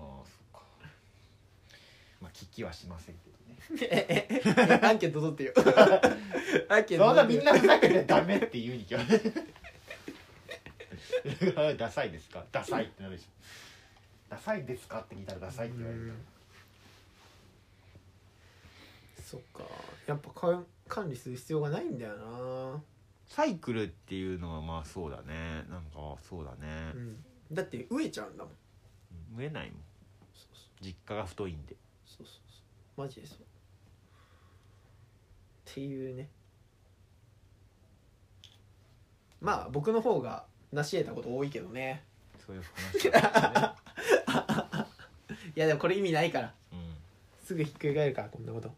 [2.23, 3.59] まあ聞きはしませんけどね。
[3.91, 4.43] ええ
[4.81, 5.53] えアンケート取ってよ。
[6.68, 9.35] アンケートそんな取ってみんなふざけてダメって言うに決まってる。
[11.77, 12.45] ダサいですか？
[12.53, 13.29] ダサいってなるでしょ。
[14.31, 16.12] ダサいですかって聞いたらダサいって言われる。
[19.25, 19.64] そっか。
[20.07, 22.83] やっぱか管理する必要がないんだよな、
[23.27, 25.64] サイクルっていうのはまあそうだね。
[25.70, 26.93] なんかそうだね。
[26.95, 28.55] うん、だって飢えちゃうんだもん。
[29.37, 29.81] 植えないもん。
[30.35, 30.85] そうそう。
[30.85, 31.77] 実家が太いんで
[32.97, 33.38] マジでそう。
[33.38, 33.43] っ
[35.74, 36.28] ていうね。
[39.40, 42.05] まあ僕の方が成し得たこと多いけどね。
[42.47, 43.76] そういう話だ
[45.55, 46.47] いやでもこれ意味ないから。
[46.49, 46.95] ねうん。
[47.45, 48.70] すぐひっくり返るからこんなこと。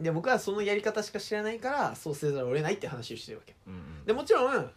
[0.00, 3.54] で僕はそのやり方しか知らないからそうせざるを得ないって話をしてるわけ。
[3.66, 4.04] うんうん。
[4.04, 4.70] でもちろん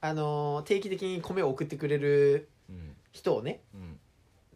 [0.00, 2.96] あのー定期的に米を送ってくれるうん。
[3.12, 4.00] 人をねうん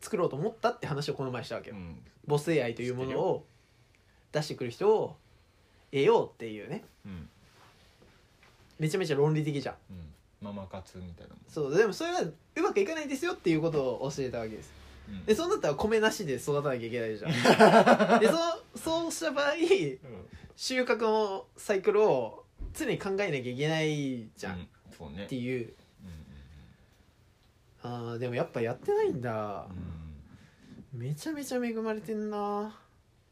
[0.01, 2.03] 作ろうと思ったって話をこの前したわけよ、うん。
[2.29, 3.47] 母性愛というものを
[4.33, 5.17] 出してくる人を
[5.91, 6.85] 得ようっていうね。
[7.07, 7.29] うん。
[8.79, 9.75] めちゃめちゃ論理的じゃん。
[9.91, 9.97] うん。
[10.41, 11.39] ママ活みたいなもん。
[11.49, 11.77] そう。
[11.77, 14.73] でもそれはうまくいかないですよっていうことを教えたわけです。
[15.09, 15.25] うん。
[15.25, 17.33] でそうなったら米なしで育たなきゃいけないじゃん。
[18.21, 19.59] でそうそうした場合うん。
[20.57, 22.45] 収穫のサイクルを
[22.75, 24.69] 常に考えなきゃいけないじゃん、うん。
[24.97, 25.25] そうね。
[25.25, 25.75] っていううん
[27.91, 29.66] あーでもやっぱやってないんだ。
[30.93, 32.76] めちゃめちゃ恵まれてんな。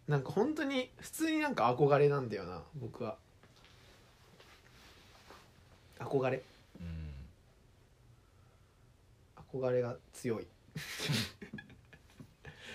[0.09, 3.17] なんか本当に普通になんか憧れなんだよな僕は。
[5.99, 6.43] 憧れ。
[6.81, 7.13] うん
[9.61, 10.47] 憧れが強い。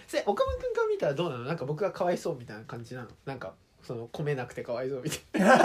[0.07, 1.45] せ岡村君から見たらどうなの？
[1.45, 3.07] なんか僕がかわいそうみたいな感じなの？
[3.25, 5.55] なんかその米なくてかわいそうみたいな。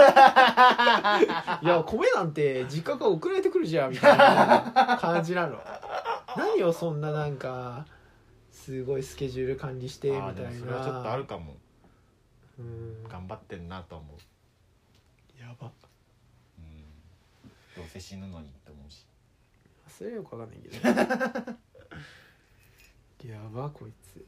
[1.63, 5.61] いや米なんて実家から送られてくるじゃんみたいな感じなの
[6.37, 7.87] 何をそんななんか
[8.51, 10.51] すごいスケジュール管理してみあたいな。
[10.51, 11.57] ーでもそれはちょっとあるかも。
[12.59, 13.05] うん。
[13.09, 14.19] 頑張ってんなと思う。
[15.41, 15.71] やば。
[16.59, 16.85] うん。
[17.77, 19.05] どうせ死ぬのにって思うし。
[19.89, 20.89] それはよくわかんないけど。
[23.33, 24.17] やばこいつ。
[24.19, 24.23] や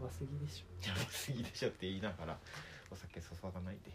[0.00, 0.88] ばすぎでしょ。
[0.88, 2.38] やばすぎでしょって言いながら
[2.90, 3.90] お酒注がないで